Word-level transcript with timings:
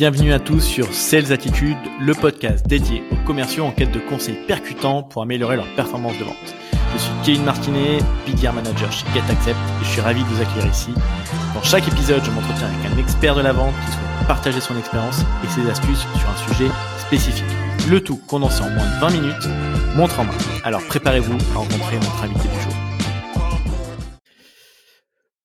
Bienvenue 0.00 0.32
à 0.32 0.38
tous 0.38 0.60
sur 0.60 0.94
Sales 0.94 1.30
Attitude, 1.30 1.76
le 2.00 2.14
podcast 2.14 2.66
dédié 2.66 3.02
aux 3.12 3.26
commerciaux 3.26 3.66
en 3.66 3.70
quête 3.70 3.92
de 3.92 3.98
conseils 3.98 4.38
percutants 4.48 5.02
pour 5.02 5.20
améliorer 5.20 5.56
leur 5.56 5.66
performance 5.74 6.18
de 6.18 6.24
vente. 6.24 6.54
Je 6.94 6.98
suis 6.98 7.12
Kevin 7.22 7.44
Martinet, 7.44 7.98
BDR 8.26 8.54
Manager 8.54 8.90
chez 8.90 9.04
GetAccept 9.12 9.58
et 9.58 9.84
je 9.84 9.90
suis 9.90 10.00
ravi 10.00 10.22
de 10.22 10.28
vous 10.28 10.40
accueillir 10.40 10.70
ici. 10.70 10.94
Dans 11.52 11.62
chaque 11.62 11.86
épisode, 11.86 12.24
je 12.24 12.30
m'entretiens 12.30 12.68
avec 12.68 12.90
un 12.90 12.98
expert 12.98 13.34
de 13.34 13.42
la 13.42 13.52
vente 13.52 13.74
qui 13.74 13.92
souhaite 13.92 14.26
partager 14.26 14.60
son 14.62 14.78
expérience 14.78 15.20
et 15.44 15.48
ses 15.48 15.68
astuces 15.68 16.06
sur 16.18 16.30
un 16.30 16.48
sujet 16.48 16.70
spécifique. 16.96 17.44
Le 17.90 18.00
tout 18.02 18.18
condensé 18.26 18.62
en 18.62 18.70
moins 18.70 18.86
de 18.86 19.00
20 19.02 19.10
minutes, 19.10 19.48
montre 19.96 20.18
en 20.18 20.24
main. 20.24 20.32
Alors 20.64 20.80
préparez-vous 20.88 21.36
à 21.54 21.58
rencontrer 21.58 21.96
notre 21.96 22.24
invité 22.24 22.48
du. 22.48 22.59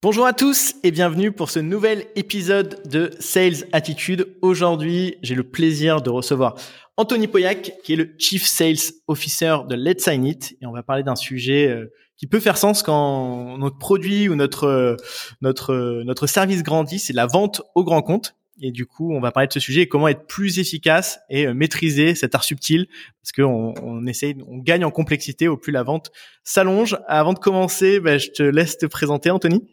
Bonjour 0.05 0.27
à 0.27 0.33
tous 0.33 0.75
et 0.83 0.91
bienvenue 0.91 1.31
pour 1.31 1.49
ce 1.49 1.57
nouvel 1.57 2.05
épisode 2.15 2.79
de 2.88 3.09
Sales 3.20 3.66
Attitude. 3.71 4.27
Aujourd'hui, 4.43 5.17
j'ai 5.23 5.34
le 5.34 5.41
plaisir 5.41 6.03
de 6.03 6.11
recevoir 6.11 6.53
Anthony 6.95 7.25
Poyac, 7.25 7.73
qui 7.84 7.93
est 7.93 7.95
le 7.95 8.13
Chief 8.20 8.45
Sales 8.45 8.94
Officer 9.07 9.55
de 9.67 9.73
Let's 9.73 10.03
Sign 10.03 10.23
It. 10.23 10.57
Et 10.61 10.67
on 10.67 10.71
va 10.71 10.83
parler 10.83 11.02
d'un 11.02 11.16
sujet 11.16 11.67
euh, 11.70 11.91
qui 12.17 12.27
peut 12.27 12.39
faire 12.39 12.55
sens 12.55 12.83
quand 12.83 13.57
notre 13.57 13.80
produit 13.80 14.30
ou 14.30 14.35
notre, 14.35 14.66
euh, 14.66 14.95
notre, 15.41 15.73
euh, 15.73 16.03
notre 16.03 16.27
service 16.27 16.61
grandit, 16.61 16.99
c'est 16.99 17.11
la 17.11 17.25
vente 17.25 17.63
au 17.73 17.83
grand 17.83 18.03
compte. 18.03 18.35
Et 18.61 18.69
du 18.72 18.85
coup, 18.85 19.11
on 19.11 19.19
va 19.19 19.31
parler 19.31 19.47
de 19.47 19.53
ce 19.53 19.59
sujet 19.59 19.81
et 19.81 19.88
comment 19.88 20.08
être 20.08 20.27
plus 20.27 20.59
efficace 20.59 21.19
et 21.31 21.52
maîtriser 21.52 22.13
cet 22.13 22.35
art 22.35 22.44
subtil 22.44 22.88
parce 23.23 23.31
qu'on 23.31 23.73
on 23.81 24.05
essaye, 24.05 24.38
on 24.47 24.59
gagne 24.59 24.85
en 24.85 24.91
complexité 24.91 25.47
au 25.47 25.58
plus 25.58 25.72
la 25.72 25.81
vente 25.81 26.11
s'allonge. 26.44 26.95
Avant 27.08 27.33
de 27.33 27.39
commencer, 27.39 27.99
ben, 27.99 28.19
je 28.19 28.30
te 28.30 28.44
laisse 28.44 28.77
te 28.77 28.85
présenter, 28.85 29.31
Anthony. 29.31 29.63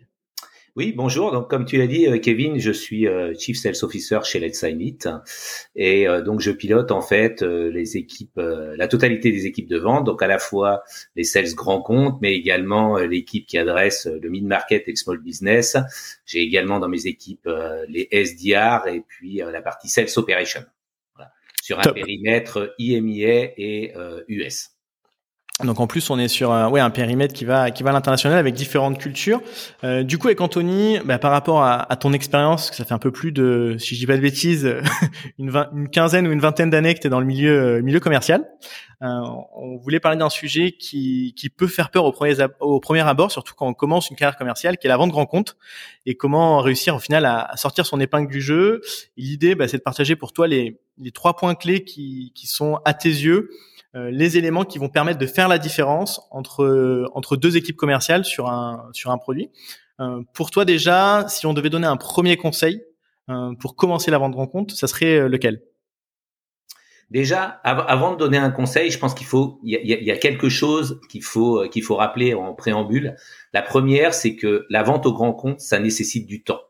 Oui, 0.74 0.94
bonjour. 0.96 1.32
Donc, 1.32 1.50
comme 1.50 1.66
tu 1.66 1.76
l'as 1.76 1.86
dit, 1.86 2.06
euh, 2.06 2.18
Kevin, 2.18 2.58
je 2.58 2.72
suis 2.72 3.06
euh, 3.06 3.34
Chief 3.38 3.58
Sales 3.58 3.76
Officer 3.82 4.20
chez 4.24 4.40
Let's 4.40 4.58
Sign 4.58 4.80
It. 4.80 5.06
Et 5.76 6.08
euh, 6.08 6.22
donc, 6.22 6.40
je 6.40 6.50
pilote 6.50 6.90
en 6.90 7.02
fait 7.02 7.42
les 7.42 7.98
équipes, 7.98 8.40
la 8.40 8.88
totalité 8.88 9.30
des 9.30 9.44
équipes 9.44 9.68
de 9.68 9.76
vente, 9.76 10.06
donc 10.06 10.22
à 10.22 10.26
la 10.26 10.38
fois 10.38 10.82
les 11.14 11.24
sales 11.24 11.54
grands 11.54 11.82
comptes, 11.82 12.18
mais 12.22 12.34
également 12.34 12.96
l'équipe 12.96 13.46
qui 13.46 13.58
adresse 13.58 14.06
le 14.06 14.30
mid-market 14.30 14.88
et 14.88 14.96
small 14.96 15.18
business. 15.18 15.76
J'ai 16.24 16.40
également 16.40 16.78
dans 16.78 16.88
mes 16.88 17.06
équipes 17.06 17.48
les 17.88 18.08
SDR 18.10 18.86
et 18.86 19.02
puis 19.06 19.42
la 19.44 19.60
partie 19.60 19.88
sales 19.88 20.08
operation. 20.16 20.64
Voilà. 21.14 21.32
Sur 21.60 21.80
un 21.80 21.92
périmètre 21.92 22.74
IMIA 22.78 23.52
et 23.58 23.92
US. 24.28 24.71
Donc 25.64 25.80
en 25.80 25.86
plus, 25.86 26.10
on 26.10 26.18
est 26.18 26.28
sur 26.28 26.50
ouais, 26.50 26.80
un 26.80 26.90
périmètre 26.90 27.34
qui 27.34 27.44
va 27.44 27.70
qui 27.70 27.82
va 27.82 27.90
à 27.90 27.92
l'international 27.92 28.38
avec 28.38 28.54
différentes 28.54 28.98
cultures. 28.98 29.40
Euh, 29.84 30.02
du 30.02 30.18
coup, 30.18 30.28
avec 30.28 30.40
Anthony, 30.40 30.98
bah, 31.04 31.18
par 31.18 31.30
rapport 31.30 31.62
à, 31.62 31.90
à 31.90 31.96
ton 31.96 32.12
expérience, 32.12 32.70
que 32.70 32.76
ça 32.76 32.84
fait 32.84 32.94
un 32.94 32.98
peu 32.98 33.10
plus 33.10 33.32
de, 33.32 33.76
si 33.78 33.94
je 33.94 34.00
dis 34.00 34.06
pas 34.06 34.16
de 34.16 34.22
bêtises, 34.22 34.76
une, 35.38 35.52
une 35.74 35.88
quinzaine 35.88 36.26
ou 36.26 36.32
une 36.32 36.40
vingtaine 36.40 36.70
d'années 36.70 36.94
que 36.94 37.00
tu 37.00 37.06
es 37.06 37.10
dans 37.10 37.20
le 37.20 37.26
milieu 37.26 37.78
euh, 37.78 37.82
milieu 37.82 38.00
commercial, 38.00 38.44
euh, 39.02 39.06
on 39.56 39.76
voulait 39.78 40.00
parler 40.00 40.18
d'un 40.18 40.30
sujet 40.30 40.72
qui, 40.72 41.34
qui 41.36 41.48
peut 41.48 41.66
faire 41.66 41.90
peur 41.90 42.04
au 42.04 42.12
premier, 42.12 42.34
au 42.60 42.78
premier 42.78 43.00
abord, 43.00 43.32
surtout 43.32 43.54
quand 43.54 43.66
on 43.66 43.74
commence 43.74 44.10
une 44.10 44.16
carrière 44.16 44.36
commerciale, 44.36 44.78
qui 44.78 44.86
est 44.86 44.88
la 44.88 44.96
vente 44.96 45.10
grand 45.10 45.26
compte, 45.26 45.56
et 46.06 46.16
comment 46.16 46.60
réussir 46.60 46.94
au 46.94 47.00
final 47.00 47.24
à, 47.24 47.40
à 47.42 47.56
sortir 47.56 47.84
son 47.84 48.00
épingle 48.00 48.30
du 48.30 48.40
jeu. 48.40 48.80
L'idée, 49.16 49.54
bah, 49.54 49.66
c'est 49.66 49.78
de 49.78 49.82
partager 49.82 50.14
pour 50.14 50.32
toi 50.32 50.46
les, 50.46 50.80
les 50.98 51.10
trois 51.10 51.34
points 51.34 51.54
clés 51.54 51.84
qui, 51.84 52.32
qui 52.34 52.46
sont 52.46 52.78
à 52.84 52.94
tes 52.94 53.08
yeux 53.08 53.50
les 53.94 54.38
éléments 54.38 54.64
qui 54.64 54.78
vont 54.78 54.88
permettre 54.88 55.18
de 55.18 55.26
faire 55.26 55.48
la 55.48 55.58
différence 55.58 56.26
entre 56.30 57.06
entre 57.14 57.36
deux 57.36 57.56
équipes 57.56 57.76
commerciales 57.76 58.24
sur 58.24 58.48
un 58.48 58.88
sur 58.92 59.10
un 59.10 59.18
produit. 59.18 59.50
Euh, 60.00 60.22
pour 60.32 60.50
toi 60.50 60.64
déjà, 60.64 61.26
si 61.28 61.46
on 61.46 61.52
devait 61.52 61.70
donner 61.70 61.86
un 61.86 61.96
premier 61.96 62.36
conseil 62.36 62.82
euh, 63.30 63.54
pour 63.60 63.76
commencer 63.76 64.10
la 64.10 64.18
vente 64.18 64.34
rencontre, 64.34 64.74
ça 64.74 64.86
serait 64.86 65.28
lequel? 65.28 65.62
Déjà, 67.10 67.42
avant 67.42 68.12
de 68.12 68.16
donner 68.16 68.38
un 68.38 68.50
conseil, 68.50 68.90
je 68.90 68.98
pense 68.98 69.12
qu'il 69.12 69.26
faut, 69.26 69.60
il 69.62 69.72
y 69.72 69.76
a, 69.92 70.00
y 70.00 70.10
a, 70.10 70.16
quelque 70.16 70.48
chose 70.48 70.98
qu'il 71.10 71.22
faut 71.22 71.68
qu'il 71.68 71.82
faut 71.82 71.96
rappeler 71.96 72.32
en 72.32 72.54
préambule. 72.54 73.16
La 73.52 73.60
première, 73.60 74.14
c'est 74.14 74.34
que 74.34 74.64
la 74.70 74.82
vente 74.82 75.04
au 75.04 75.12
grand 75.12 75.34
compte, 75.34 75.60
ça 75.60 75.78
nécessite 75.78 76.26
du 76.26 76.42
temps. 76.42 76.62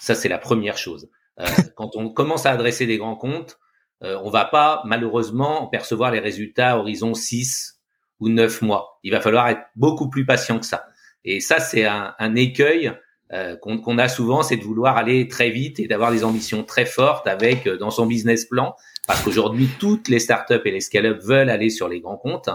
Ça, 0.00 0.16
c'est 0.16 0.28
la 0.28 0.38
première 0.38 0.78
chose. 0.78 1.08
Euh, 1.38 1.46
quand 1.76 1.94
on 1.94 2.10
commence 2.10 2.44
à 2.44 2.50
adresser 2.50 2.86
des 2.86 2.98
grands 2.98 3.14
comptes, 3.14 3.60
euh, 4.04 4.18
on 4.22 4.30
va 4.30 4.44
pas 4.44 4.82
malheureusement 4.84 5.66
percevoir 5.66 6.10
les 6.10 6.20
résultats 6.20 6.72
à 6.72 6.76
horizon 6.76 7.14
6 7.14 7.80
ou 8.20 8.28
9 8.28 8.62
mois. 8.62 8.98
Il 9.02 9.12
va 9.12 9.20
falloir 9.20 9.48
être 9.48 9.62
beaucoup 9.76 10.08
plus 10.08 10.24
patient 10.24 10.58
que 10.58 10.66
ça. 10.66 10.86
Et 11.24 11.40
ça, 11.40 11.60
c'est 11.60 11.84
un, 11.84 12.34
écueil 12.36 12.92
euh, 13.32 13.56
qu'on 13.56 13.98
a 13.98 14.08
souvent, 14.08 14.42
c'est 14.42 14.56
de 14.56 14.62
vouloir 14.62 14.96
aller 14.96 15.28
très 15.28 15.50
vite 15.50 15.80
et 15.80 15.86
d'avoir 15.86 16.10
des 16.12 16.24
ambitions 16.24 16.64
très 16.64 16.86
fortes 16.86 17.26
avec 17.26 17.66
euh, 17.66 17.76
dans 17.76 17.90
son 17.90 18.06
business 18.06 18.46
plan, 18.46 18.74
parce 19.06 19.22
qu'aujourd'hui 19.22 19.68
toutes 19.78 20.08
les 20.08 20.20
startups 20.20 20.62
et 20.64 20.70
les 20.70 20.80
scale-up 20.80 21.20
veulent 21.22 21.50
aller 21.50 21.68
sur 21.68 21.88
les 21.88 22.00
grands 22.00 22.16
comptes, 22.16 22.48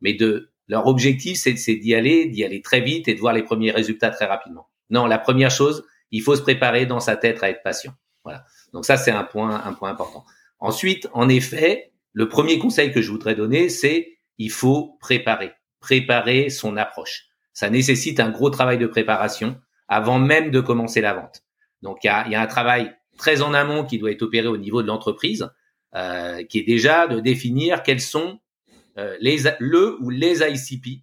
mais 0.00 0.14
de 0.14 0.50
leur 0.68 0.86
objectif 0.86 1.38
c'est 1.38 1.74
d'y 1.74 1.94
aller, 1.94 2.26
d'y 2.26 2.44
aller 2.44 2.62
très 2.62 2.80
vite 2.80 3.08
et 3.08 3.14
de 3.14 3.18
voir 3.18 3.32
les 3.32 3.42
premiers 3.42 3.72
résultats 3.72 4.10
très 4.10 4.26
rapidement. 4.26 4.68
Non, 4.90 5.06
la 5.06 5.18
première 5.18 5.50
chose, 5.50 5.84
il 6.12 6.22
faut 6.22 6.36
se 6.36 6.42
préparer 6.42 6.86
dans 6.86 7.00
sa 7.00 7.16
tête 7.16 7.42
à 7.42 7.50
être 7.50 7.64
patient. 7.64 7.94
Voilà. 8.22 8.44
Donc 8.72 8.84
ça 8.84 8.96
c'est 8.96 9.10
un 9.10 9.24
point 9.24 9.60
un 9.64 9.72
point 9.72 9.90
important. 9.90 10.24
Ensuite, 10.60 11.08
en 11.12 11.28
effet, 11.28 11.92
le 12.12 12.28
premier 12.28 12.58
conseil 12.58 12.92
que 12.92 13.02
je 13.02 13.10
voudrais 13.10 13.34
donner, 13.34 13.68
c'est 13.68 14.18
il 14.38 14.50
faut 14.50 14.96
préparer, 15.00 15.52
préparer 15.80 16.50
son 16.50 16.76
approche. 16.76 17.26
Ça 17.52 17.70
nécessite 17.70 18.20
un 18.20 18.30
gros 18.30 18.50
travail 18.50 18.78
de 18.78 18.86
préparation 18.86 19.60
avant 19.88 20.18
même 20.18 20.50
de 20.50 20.60
commencer 20.60 21.00
la 21.00 21.14
vente. 21.14 21.42
Donc 21.82 22.04
il 22.04 22.06
y 22.06 22.10
a, 22.34 22.40
un 22.40 22.46
travail 22.46 22.94
très 23.18 23.42
en 23.42 23.54
amont 23.54 23.84
qui 23.84 23.98
doit 23.98 24.10
être 24.10 24.22
opéré 24.22 24.46
au 24.46 24.56
niveau 24.56 24.82
de 24.82 24.86
l'entreprise, 24.86 25.50
euh, 25.94 26.44
qui 26.44 26.58
est 26.58 26.64
déjà 26.64 27.06
de 27.06 27.20
définir 27.20 27.82
quels 27.82 28.00
sont 28.00 28.38
euh, 28.98 29.16
les, 29.20 29.38
le 29.58 29.96
ou 30.00 30.10
les 30.10 30.42
ICP 30.42 31.02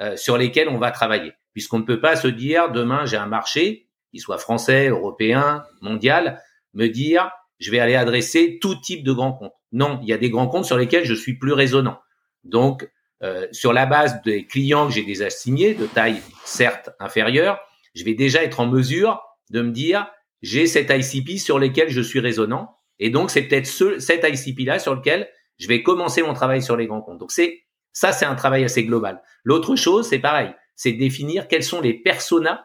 euh, 0.00 0.16
sur 0.16 0.38
lesquels 0.38 0.68
on 0.68 0.78
va 0.78 0.90
travailler. 0.90 1.34
Puisqu'on 1.52 1.80
ne 1.80 1.84
peut 1.84 2.00
pas 2.00 2.16
se 2.16 2.28
dire 2.28 2.72
demain 2.72 3.04
j'ai 3.04 3.16
un 3.16 3.26
marché, 3.26 3.88
qu'il 4.10 4.20
soit 4.20 4.38
français, 4.38 4.88
européen, 4.88 5.64
mondial, 5.80 6.42
me 6.72 6.88
dire 6.88 7.30
je 7.62 7.70
vais 7.70 7.78
aller 7.78 7.94
adresser 7.94 8.58
tout 8.60 8.74
type 8.74 9.04
de 9.04 9.12
grands 9.12 9.32
comptes. 9.32 9.54
Non, 9.70 10.00
il 10.02 10.08
y 10.08 10.12
a 10.12 10.18
des 10.18 10.30
grands 10.30 10.48
comptes 10.48 10.64
sur 10.64 10.76
lesquels 10.76 11.04
je 11.04 11.14
suis 11.14 11.38
plus 11.38 11.52
résonnant. 11.52 12.00
Donc, 12.42 12.90
euh, 13.22 13.46
sur 13.52 13.72
la 13.72 13.86
base 13.86 14.20
des 14.22 14.46
clients 14.46 14.88
que 14.88 14.92
j'ai 14.92 15.04
déjà 15.04 15.30
signés, 15.30 15.74
de 15.74 15.86
taille 15.86 16.20
certes 16.44 16.90
inférieure, 16.98 17.60
je 17.94 18.04
vais 18.04 18.14
déjà 18.14 18.42
être 18.42 18.58
en 18.58 18.66
mesure 18.66 19.22
de 19.50 19.62
me 19.62 19.70
dire, 19.70 20.10
j'ai 20.42 20.66
cet 20.66 20.90
ICP 20.90 21.38
sur 21.38 21.60
lequel 21.60 21.88
je 21.88 22.00
suis 22.00 22.18
résonnant. 22.18 22.78
Et 22.98 23.10
donc, 23.10 23.30
c'est 23.30 23.42
peut-être 23.42 23.66
ce, 23.66 24.00
cet 24.00 24.24
ICP-là 24.24 24.80
sur 24.80 24.96
lequel 24.96 25.28
je 25.58 25.68
vais 25.68 25.84
commencer 25.84 26.22
mon 26.22 26.34
travail 26.34 26.62
sur 26.62 26.76
les 26.76 26.88
grands 26.88 27.00
comptes. 27.00 27.18
Donc, 27.18 27.30
c'est 27.30 27.62
ça, 27.92 28.10
c'est 28.10 28.24
un 28.24 28.34
travail 28.34 28.64
assez 28.64 28.84
global. 28.84 29.22
L'autre 29.44 29.76
chose, 29.76 30.08
c'est 30.08 30.18
pareil, 30.18 30.50
c'est 30.74 30.92
définir 30.92 31.46
quels 31.46 31.62
sont 31.62 31.80
les 31.80 31.94
personas 31.94 32.64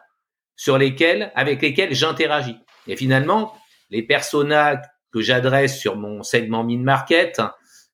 sur 0.56 0.76
lesquels, 0.76 1.30
avec 1.36 1.62
lesquels 1.62 1.94
j'interagis. 1.94 2.56
Et 2.88 2.96
finalement, 2.96 3.54
les 3.90 4.02
personas 4.02 4.80
que 5.12 5.20
j'adresse 5.20 5.78
sur 5.78 5.96
mon 5.96 6.22
segment 6.22 6.64
mid-market, 6.64 7.40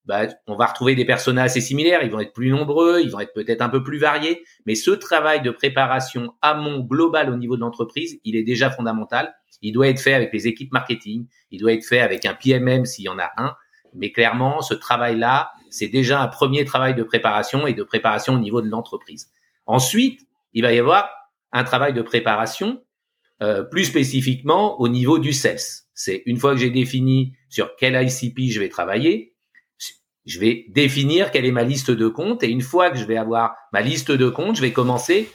bah, 0.05 0.27
on 0.47 0.57
va 0.57 0.67
retrouver 0.67 0.95
des 0.95 1.05
personas 1.05 1.45
assez 1.45 1.61
similaires. 1.61 2.03
Ils 2.03 2.11
vont 2.11 2.21
être 2.21 2.35
plus 2.35 2.51
nombreux, 2.51 3.01
ils 3.01 3.11
vont 3.11 3.21
être 3.21 3.33
peut-être 3.33 3.63
un 3.63 3.71
peu 3.71 3.83
plus 3.83 3.99
variés. 3.99 4.45
Mais 4.67 4.75
ce 4.75 4.91
travail 4.91 5.41
de 5.41 5.51
préparation 5.51 6.35
amont 6.43 6.81
global 6.81 7.31
au 7.31 7.37
niveau 7.37 7.57
de 7.57 7.63
l'entreprise, 7.63 8.19
il 8.25 8.37
est 8.37 8.43
déjà 8.43 8.71
fondamental. 8.71 9.35
Il 9.63 9.73
doit 9.73 9.89
être 9.89 10.01
fait 10.01 10.13
avec 10.13 10.33
les 10.33 10.47
équipes 10.47 10.73
marketing. 10.73 11.27
Il 11.51 11.61
doit 11.61 11.73
être 11.73 11.87
fait 11.87 12.01
avec 12.01 12.27
un 12.27 12.35
PMM 12.35 12.85
s'il 12.85 13.07
y 13.07 13.09
en 13.09 13.19
a 13.19 13.31
un. 13.39 13.55
Mais 13.95 14.13
clairement, 14.13 14.61
ce 14.61 14.75
travail-là, 14.75 15.53
c'est 15.71 15.89
déjà 15.89 16.21
un 16.21 16.29
premier 16.29 16.65
travail 16.65 16.95
de 16.95 17.03
préparation 17.03 17.67
et 17.67 17.73
de 17.73 17.83
préparation 17.83 18.35
au 18.35 18.39
niveau 18.39 18.61
de 18.61 18.69
l'entreprise. 18.69 19.31
Ensuite, 19.67 20.21
il 20.53 20.63
va 20.63 20.73
y 20.73 20.79
avoir 20.79 21.09
un 21.53 21.65
travail 21.65 21.95
de 21.95 22.03
préparation 22.03 22.83
euh, 23.45 23.63
plus 23.63 23.85
spécifiquement 23.85 24.81
au 24.81 24.89
niveau 24.89 25.19
du 25.19 25.33
sales 25.33 25.85
c'est 25.95 26.23
une 26.27 26.39
fois 26.39 26.53
que 26.53 26.61
j'ai 26.61 26.71
défini 26.71 27.37
sur 27.49 27.77
quel 27.77 27.95
ICP 27.95 28.51
je 28.51 28.61
vais 28.61 28.69
travailler, 28.69 29.37
je 30.27 30.41
vais 30.41 30.67
définir 30.69 31.31
quelle 31.31 31.47
est 31.47 31.53
ma 31.53 31.63
liste 31.63 31.91
de 31.91 32.09
comptes 32.09 32.43
et 32.43 32.49
une 32.49 32.63
fois 32.63 32.91
que 32.91 32.99
je 32.99 33.05
vais 33.05 33.17
avoir 33.17 33.55
ma 33.73 33.81
liste 33.81 34.11
de 34.11 34.29
comptes, 34.29 34.57
je 34.57 34.61
vais 34.61 34.73
commencer 34.73 35.31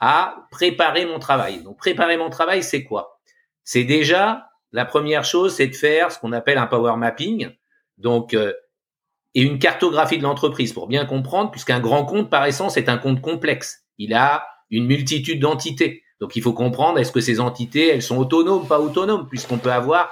à 0.00 0.46
préparer 0.50 1.06
mon 1.06 1.18
travail. 1.18 1.62
Donc 1.62 1.78
préparer 1.78 2.16
mon 2.16 2.30
travail, 2.30 2.62
c'est 2.62 2.84
quoi? 2.84 3.20
C'est 3.62 3.84
déjà 3.84 4.50
la 4.72 4.84
première 4.84 5.24
chose, 5.24 5.54
c'est 5.54 5.68
de 5.68 5.74
faire 5.74 6.12
ce 6.12 6.18
qu'on 6.18 6.32
appelle 6.32 6.58
un 6.58 6.66
power 6.66 6.96
mapping. 6.96 7.50
Donc 7.96 8.34
euh, 8.34 8.52
et 9.34 9.42
une 9.42 9.58
cartographie 9.58 10.18
de 10.18 10.22
l'entreprise 10.22 10.72
pour 10.72 10.86
bien 10.86 11.06
comprendre, 11.06 11.50
puisqu'un 11.50 11.80
grand 11.80 12.04
compte 12.04 12.30
par 12.30 12.44
essence 12.44 12.76
est 12.76 12.88
un 12.88 12.98
compte 12.98 13.20
complexe. 13.20 13.84
Il 13.98 14.14
a 14.14 14.46
une 14.70 14.86
multitude 14.86 15.40
d'entités. 15.40 16.03
Donc 16.24 16.36
il 16.36 16.42
faut 16.42 16.54
comprendre 16.54 16.98
est-ce 16.98 17.12
que 17.12 17.20
ces 17.20 17.38
entités, 17.38 17.88
elles 17.88 18.00
sont 18.00 18.16
autonomes, 18.16 18.66
pas 18.66 18.80
autonomes, 18.80 19.28
puisqu'on 19.28 19.58
peut 19.58 19.70
avoir 19.70 20.10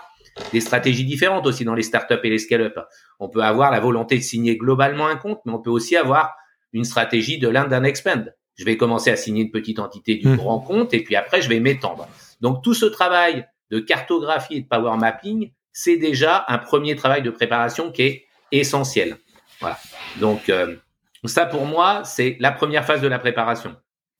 des 0.52 0.60
stratégies 0.60 1.06
différentes 1.06 1.46
aussi 1.46 1.64
dans 1.64 1.72
les 1.72 1.82
startups 1.82 2.20
et 2.22 2.28
les 2.28 2.38
scale-up. 2.38 2.78
On 3.18 3.30
peut 3.30 3.42
avoir 3.42 3.70
la 3.70 3.80
volonté 3.80 4.18
de 4.18 4.22
signer 4.22 4.58
globalement 4.58 5.06
un 5.06 5.16
compte, 5.16 5.40
mais 5.46 5.54
on 5.54 5.58
peut 5.58 5.70
aussi 5.70 5.96
avoir 5.96 6.34
une 6.74 6.84
stratégie 6.84 7.38
de 7.38 7.48
l'un 7.48 7.66
d'un 7.66 7.82
expand. 7.82 8.30
Je 8.56 8.64
vais 8.66 8.76
commencer 8.76 9.10
à 9.10 9.16
signer 9.16 9.40
une 9.44 9.50
petite 9.50 9.78
entité 9.78 10.16
du 10.16 10.28
mmh. 10.28 10.36
grand 10.36 10.60
compte 10.60 10.92
et 10.92 11.02
puis 11.02 11.16
après 11.16 11.40
je 11.40 11.48
vais 11.48 11.60
m'étendre. 11.60 12.06
Donc 12.42 12.62
tout 12.62 12.74
ce 12.74 12.84
travail 12.84 13.46
de 13.70 13.78
cartographie 13.80 14.56
et 14.56 14.60
de 14.60 14.68
power 14.68 14.98
mapping 14.98 15.50
c'est 15.72 15.96
déjà 15.96 16.44
un 16.48 16.58
premier 16.58 16.94
travail 16.94 17.22
de 17.22 17.30
préparation 17.30 17.90
qui 17.90 18.02
est 18.02 18.26
essentiel. 18.50 19.16
Voilà. 19.60 19.78
Donc 20.20 20.50
euh, 20.50 20.76
ça 21.24 21.46
pour 21.46 21.64
moi, 21.64 22.02
c'est 22.04 22.36
la 22.38 22.52
première 22.52 22.84
phase 22.84 23.00
de 23.00 23.08
la 23.08 23.18
préparation. 23.18 23.74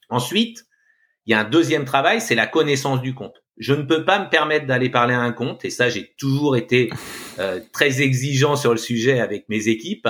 Ensuite, 0.09 0.65
il 1.27 1.31
y 1.31 1.35
a 1.35 1.41
un 1.41 1.45
deuxième 1.45 1.85
travail, 1.85 2.21
c'est 2.21 2.35
la 2.35 2.47
connaissance 2.47 3.01
du 3.01 3.15
compte. 3.15 3.43
Je 3.59 3.75
ne 3.75 3.83
peux 3.83 4.05
pas 4.05 4.19
me 4.19 4.29
permettre 4.29 4.67
d'aller 4.67 4.89
parler 4.89 5.15
à 5.15 5.21
un 5.21 5.33
compte, 5.33 5.65
et 5.65 5.71
ça 5.71 5.89
j'ai 5.89 6.15
toujours 6.19 6.57
été 6.57 6.91
euh, 7.39 7.61
très 7.73 8.03
exigeant 8.03 8.57
sur 8.57 8.73
le 8.73 8.79
sujet 8.79 9.21
avec 9.21 9.49
mes 9.49 9.69
équipes, 9.69 10.09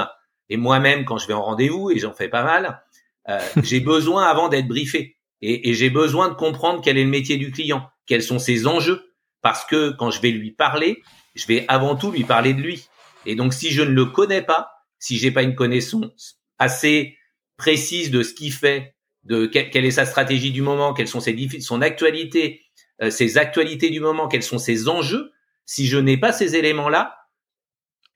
et 0.48 0.56
moi-même 0.56 1.04
quand 1.04 1.18
je 1.18 1.26
vais 1.26 1.34
en 1.34 1.42
rendez-vous, 1.42 1.90
et 1.90 1.98
j'en 1.98 2.12
fais 2.12 2.28
pas 2.28 2.44
mal, 2.44 2.82
euh, 3.28 3.40
j'ai 3.62 3.80
besoin 3.80 4.24
avant 4.24 4.48
d'être 4.48 4.68
briefé, 4.68 5.18
et, 5.40 5.70
et 5.70 5.74
j'ai 5.74 5.90
besoin 5.90 6.28
de 6.28 6.34
comprendre 6.34 6.80
quel 6.82 6.96
est 6.96 7.04
le 7.04 7.10
métier 7.10 7.36
du 7.36 7.50
client, 7.50 7.88
quels 8.06 8.22
sont 8.22 8.38
ses 8.38 8.66
enjeux, 8.66 9.12
parce 9.42 9.64
que 9.64 9.90
quand 9.90 10.10
je 10.10 10.20
vais 10.22 10.30
lui 10.30 10.52
parler, 10.52 11.02
je 11.34 11.46
vais 11.46 11.64
avant 11.68 11.96
tout 11.96 12.10
lui 12.10 12.24
parler 12.24 12.54
de 12.54 12.60
lui. 12.60 12.88
Et 13.26 13.34
donc 13.34 13.52
si 13.52 13.70
je 13.70 13.82
ne 13.82 13.90
le 13.90 14.06
connais 14.06 14.42
pas, 14.42 14.70
si 14.98 15.18
j'ai 15.18 15.30
pas 15.30 15.42
une 15.42 15.54
connaissance 15.54 16.40
assez 16.58 17.18
précise 17.56 18.10
de 18.10 18.22
ce 18.22 18.34
qu'il 18.34 18.52
fait, 18.52 18.94
de 19.24 19.46
quelle 19.46 19.84
est 19.84 19.92
sa 19.92 20.04
stratégie 20.04 20.50
du 20.50 20.62
moment, 20.62 20.94
quelles 20.94 21.08
sont 21.08 21.20
ses 21.20 21.60
son 21.60 21.80
actualité, 21.80 22.62
euh, 23.02 23.10
ses 23.10 23.38
actualités 23.38 23.90
du 23.90 24.00
moment, 24.00 24.28
quels 24.28 24.42
sont 24.42 24.58
ses 24.58 24.88
enjeux. 24.88 25.32
Si 25.64 25.86
je 25.86 25.98
n'ai 25.98 26.16
pas 26.16 26.32
ces 26.32 26.56
éléments-là, 26.56 27.16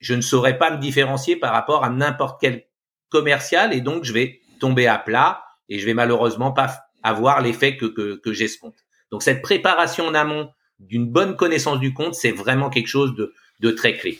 je 0.00 0.14
ne 0.14 0.20
saurais 0.20 0.58
pas 0.58 0.70
me 0.70 0.78
différencier 0.78 1.36
par 1.36 1.52
rapport 1.52 1.84
à 1.84 1.90
n'importe 1.90 2.40
quel 2.40 2.64
commercial 3.08 3.72
et 3.72 3.80
donc 3.80 4.04
je 4.04 4.12
vais 4.12 4.40
tomber 4.58 4.86
à 4.86 4.98
plat 4.98 5.42
et 5.68 5.78
je 5.78 5.86
vais 5.86 5.94
malheureusement 5.94 6.52
pas 6.52 6.80
avoir 7.02 7.40
l'effet 7.40 7.76
que, 7.76 7.86
que, 7.86 8.16
que 8.16 8.32
j'escompte. 8.32 8.84
Donc 9.10 9.22
cette 9.22 9.42
préparation 9.42 10.06
en 10.06 10.14
amont 10.14 10.50
d'une 10.80 11.06
bonne 11.06 11.36
connaissance 11.36 11.78
du 11.78 11.94
compte, 11.94 12.14
c'est 12.14 12.32
vraiment 12.32 12.68
quelque 12.68 12.88
chose 12.88 13.14
de, 13.14 13.32
de 13.60 13.70
très 13.70 13.96
clé. 13.96 14.18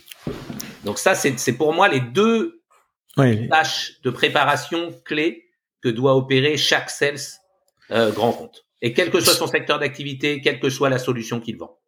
Donc 0.85 0.99
ça, 0.99 1.15
c'est 1.15 1.53
pour 1.57 1.75
moi 1.75 1.89
les 1.89 2.01
deux 2.01 2.63
tâches 3.51 4.01
de 4.03 4.11
préparation 4.11 4.93
clés 5.05 5.46
doit 5.89 6.17
opérer 6.17 6.57
chaque 6.57 6.91
sales 6.91 7.19
euh, 7.91 8.11
grand 8.13 8.33
compte. 8.33 8.65
Et 8.83 8.93
quel 8.93 9.11
que 9.11 9.21
soit 9.21 9.35
son 9.35 9.47
secteur 9.47 9.79
d'activité, 9.79 10.41
quelle 10.41 10.61
que 10.61 10.69
soit 10.69 10.91
la 10.91 10.99
solution 10.99 11.41
qu'il 11.41 11.57
vend. 11.57 11.79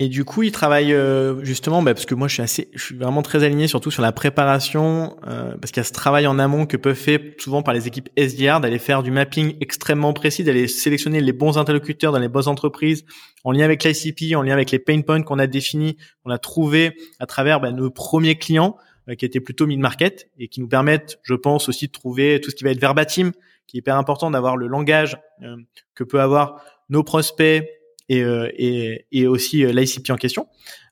Et 0.00 0.08
du 0.08 0.24
coup, 0.24 0.42
il 0.42 0.50
travaille 0.50 0.92
euh, 0.92 1.44
justement, 1.44 1.80
bah, 1.80 1.94
parce 1.94 2.04
que 2.04 2.16
moi, 2.16 2.26
je 2.26 2.34
suis 2.34 2.42
assez, 2.42 2.68
je 2.74 2.82
suis 2.82 2.96
vraiment 2.96 3.22
très 3.22 3.44
aligné, 3.44 3.68
surtout 3.68 3.92
sur 3.92 4.02
la 4.02 4.10
préparation, 4.10 5.16
euh, 5.28 5.56
parce 5.56 5.70
qu'il 5.70 5.80
y 5.80 5.82
a 5.82 5.84
ce 5.84 5.92
travail 5.92 6.26
en 6.26 6.40
amont 6.40 6.66
que 6.66 6.76
peuvent 6.76 6.96
faire 6.96 7.20
souvent 7.38 7.62
par 7.62 7.74
les 7.74 7.86
équipes 7.86 8.08
SDR, 8.16 8.58
d'aller 8.58 8.80
faire 8.80 9.04
du 9.04 9.12
mapping 9.12 9.56
extrêmement 9.60 10.12
précis, 10.12 10.42
d'aller 10.42 10.66
sélectionner 10.66 11.20
les 11.20 11.32
bons 11.32 11.58
interlocuteurs 11.58 12.10
dans 12.10 12.18
les 12.18 12.28
bonnes 12.28 12.48
entreprises, 12.48 13.04
en 13.44 13.52
lien 13.52 13.64
avec 13.64 13.84
l'ICP, 13.84 14.34
en 14.34 14.42
lien 14.42 14.54
avec 14.54 14.72
les 14.72 14.80
pain 14.80 15.00
points 15.00 15.22
qu'on 15.22 15.38
a 15.38 15.46
définis, 15.46 15.96
qu'on 16.24 16.30
a 16.30 16.38
trouvé 16.38 16.96
à 17.20 17.26
travers 17.26 17.60
bah, 17.60 17.70
nos 17.70 17.90
premiers 17.90 18.36
clients, 18.36 18.76
qui 19.18 19.24
étaient 19.24 19.40
plutôt 19.40 19.66
mid-market 19.66 20.30
et 20.38 20.48
qui 20.48 20.60
nous 20.60 20.68
permettent, 20.68 21.18
je 21.22 21.34
pense, 21.34 21.68
aussi 21.68 21.88
de 21.88 21.92
trouver 21.92 22.40
tout 22.40 22.50
ce 22.50 22.56
qui 22.56 22.64
va 22.64 22.70
être 22.70 22.80
verbatim, 22.80 23.32
qui 23.66 23.76
est 23.76 23.80
hyper 23.80 23.96
important 23.96 24.30
d'avoir 24.30 24.56
le 24.56 24.66
langage 24.66 25.18
euh, 25.42 25.56
que 25.94 26.04
peut 26.04 26.20
avoir 26.20 26.62
nos 26.88 27.02
prospects 27.02 27.68
et, 28.08 28.22
euh, 28.22 28.50
et, 28.56 29.06
et 29.12 29.26
aussi 29.26 29.64
l'ICP 29.64 30.10
en 30.10 30.16
question. 30.16 30.48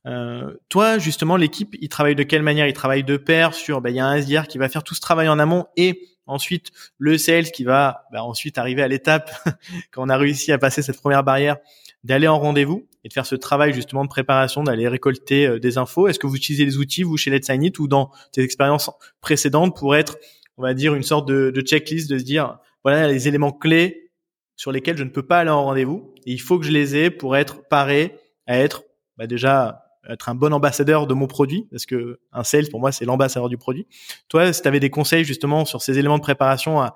Euh, 0.07 0.55
toi, 0.69 0.99
justement, 0.99 1.37
l'équipe, 1.37 1.77
il 1.81 1.89
travaille 1.89 2.15
de 2.15 2.23
quelle 2.23 2.43
manière? 2.43 2.67
Il 2.67 2.73
travaille 2.73 3.05
de 3.05 3.17
pair 3.17 3.55
sur, 3.55 3.81
bah, 3.81 3.91
il 3.91 3.97
y 3.97 4.01
a 4.01 4.07
un 4.07 4.17
SDR 4.17 4.47
qui 4.47 4.59
va 4.59 4.69
faire 4.69 4.83
tout 4.83 4.95
ce 4.95 5.01
travail 5.01 5.29
en 5.29 5.39
amont 5.39 5.67
et 5.77 6.09
ensuite 6.27 6.71
le 6.99 7.19
sales 7.19 7.51
qui 7.51 7.65
va 7.65 8.05
bah, 8.13 8.23
ensuite 8.25 8.59
arriver 8.59 8.83
à 8.83 8.89
l'étape 8.89 9.31
quand 9.91 10.05
on 10.05 10.09
a 10.09 10.17
réussi 10.17 10.53
à 10.53 10.59
passer 10.59 10.83
cette 10.83 11.01
première 11.01 11.25
barrière 11.25 11.57
d'aller 12.05 12.29
en 12.29 12.39
rendez-vous 12.39 12.87
et 13.05 13.09
de 13.09 13.13
faire 13.13 13.27
ce 13.27 13.35
travail 13.35 13.73
justement 13.73 14.05
de 14.05 14.09
préparation, 14.09 14.63
d'aller 14.63 14.89
récolter 14.89 15.47
euh, 15.47 15.59
des 15.59 15.79
infos. 15.79 16.09
Est-ce 16.09 16.19
que 16.19 16.27
vous 16.27 16.37
utilisez 16.37 16.65
les 16.65 16.79
outils, 16.79 17.03
vous, 17.03 17.17
chez 17.17 17.31
Let's 17.31 17.47
Sign 17.47 17.63
It, 17.63 17.79
ou 17.79 17.89
dans 17.89 18.11
tes 18.33 18.43
expériences 18.43 18.91
précédentes 19.21 19.77
pour 19.77 19.97
être, 19.97 20.19
on 20.57 20.63
va 20.63 20.75
dire, 20.75 20.95
une 20.95 21.03
sorte 21.03 21.27
de, 21.27 21.51
de 21.51 21.61
checklist, 21.61 22.11
de 22.11 22.19
se 22.19 22.25
dire, 22.25 22.59
voilà 22.85 23.09
les 23.09 23.29
éléments 23.29 23.53
clés 23.53 24.11
sur 24.57 24.73
lesquels 24.73 24.97
je 24.97 25.05
ne 25.05 25.11
peux 25.11 25.27
pas 25.27 25.41
aller 25.41 25.51
en 25.51 25.65
rendez-vous, 25.65 26.15
et 26.27 26.33
il 26.33 26.41
faut 26.41 26.59
que 26.59 26.65
je 26.65 26.71
les 26.71 26.97
ai 26.97 27.11
pour 27.11 27.37
être 27.37 27.67
paré 27.69 28.17
à 28.47 28.59
être 28.59 28.85
bah 29.17 29.27
déjà 29.27 29.83
être 30.09 30.29
un 30.29 30.35
bon 30.35 30.53
ambassadeur 30.53 31.07
de 31.07 31.15
mon 31.15 31.27
produit, 31.27 31.69
parce 31.71 31.87
que 31.87 32.21
un 32.33 32.45
sales 32.45 32.69
pour 32.69 32.81
moi 32.81 32.93
c'est 32.93 33.05
l'ambassadeur 33.05 33.49
du 33.49 33.57
produit. 33.57 33.87
Toi, 34.29 34.53
si 34.53 34.63
tu 34.63 34.69
avais 34.69 34.81
des 34.81 34.91
conseils 34.91 35.25
justement 35.25 35.65
sur 35.65 35.81
ces 35.81 35.99
éléments 35.99 36.19
de 36.19 36.23
préparation 36.23 36.81
à, 36.81 36.95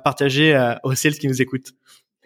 partager 0.00 0.54
euh, 0.54 0.74
aux 0.82 0.94
sales 0.94 1.14
qui 1.14 1.28
nous 1.28 1.40
écoutent? 1.40 1.72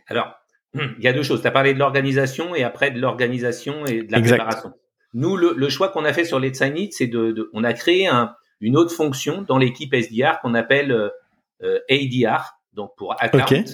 Alors, 0.06 0.34
il 0.74 1.04
y 1.04 1.08
a 1.08 1.12
deux 1.12 1.22
choses. 1.22 1.42
Tu 1.42 1.46
as 1.46 1.50
parlé 1.50 1.74
de 1.74 1.78
l'organisation 1.78 2.54
et 2.54 2.62
après 2.62 2.90
de 2.90 3.00
l'organisation 3.00 3.84
et 3.86 4.02
de 4.02 4.12
la 4.12 4.20
préparation. 4.20 4.72
Nous, 5.14 5.36
le, 5.36 5.54
le 5.56 5.68
choix 5.68 5.88
qu'on 5.90 6.04
a 6.04 6.12
fait 6.12 6.24
sur 6.24 6.40
Let's 6.40 6.58
Sign 6.58 6.76
It, 6.76 6.94
c'est 6.94 7.06
de, 7.06 7.32
de, 7.32 7.50
on 7.52 7.64
a 7.64 7.74
créé 7.74 8.06
un, 8.06 8.34
une 8.60 8.76
autre 8.76 8.94
fonction 8.94 9.42
dans 9.42 9.58
l'équipe 9.58 9.92
SDR 9.92 10.40
qu'on 10.40 10.54
appelle 10.54 10.92
euh, 10.92 11.10
euh 11.62 11.78
ADR, 11.90 12.54
donc 12.72 12.92
pour 12.96 13.14
account. 13.20 13.64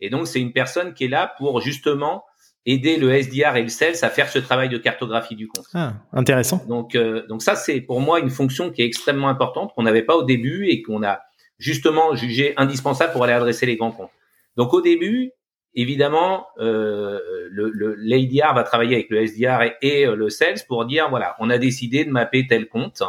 Et 0.00 0.10
donc, 0.10 0.26
c'est 0.26 0.40
une 0.40 0.52
personne 0.52 0.94
qui 0.94 1.04
est 1.04 1.08
là 1.08 1.32
pour 1.38 1.60
justement 1.60 2.24
aider 2.66 2.96
le 2.96 3.10
SDR 3.10 3.56
et 3.56 3.62
le 3.62 3.68
sales 3.68 3.96
à 4.02 4.10
faire 4.10 4.28
ce 4.28 4.38
travail 4.38 4.68
de 4.68 4.78
cartographie 4.78 5.36
du 5.36 5.48
compte. 5.48 5.66
Ah, 5.74 5.94
intéressant. 6.12 6.62
Donc, 6.68 6.94
euh, 6.94 7.26
donc 7.28 7.42
ça, 7.42 7.54
c'est 7.56 7.80
pour 7.80 8.00
moi 8.00 8.20
une 8.20 8.30
fonction 8.30 8.70
qui 8.70 8.82
est 8.82 8.84
extrêmement 8.84 9.28
importante, 9.28 9.72
qu'on 9.74 9.84
n'avait 9.84 10.02
pas 10.02 10.16
au 10.16 10.22
début 10.22 10.66
et 10.66 10.82
qu'on 10.82 11.02
a 11.02 11.20
justement 11.58 12.14
jugé 12.14 12.54
indispensable 12.56 13.12
pour 13.12 13.24
aller 13.24 13.32
adresser 13.32 13.66
les 13.66 13.76
grands 13.76 13.92
comptes. 13.92 14.10
Donc, 14.56 14.74
au 14.74 14.82
début, 14.82 15.32
évidemment, 15.78 16.48
euh, 16.58 17.20
le, 17.50 17.70
le 17.70 17.94
l'ADR 17.94 18.52
va 18.52 18.64
travailler 18.64 18.96
avec 18.96 19.10
le 19.10 19.24
SDR 19.26 19.76
et, 19.80 20.06
euh, 20.06 20.16
le 20.16 20.28
sales 20.28 20.58
pour 20.66 20.84
dire, 20.84 21.08
voilà, 21.08 21.36
on 21.38 21.50
a 21.50 21.58
décidé 21.58 22.04
de 22.04 22.10
mapper 22.10 22.46
tel 22.46 22.68
compte. 22.68 23.02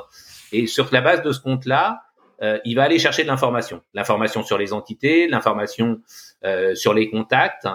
Et 0.51 0.67
sur 0.67 0.87
la 0.91 1.01
base 1.01 1.23
de 1.23 1.31
ce 1.31 1.41
compte-là, 1.41 2.01
euh, 2.41 2.59
il 2.65 2.75
va 2.75 2.83
aller 2.83 2.99
chercher 2.99 3.23
de 3.23 3.27
l'information. 3.27 3.81
L'information 3.93 4.43
sur 4.43 4.57
les 4.57 4.71
entités, 4.71 5.27
l'information 5.27 5.99
euh, 6.45 6.75
sur 6.75 6.93
les 6.93 7.09
contacts. 7.09 7.67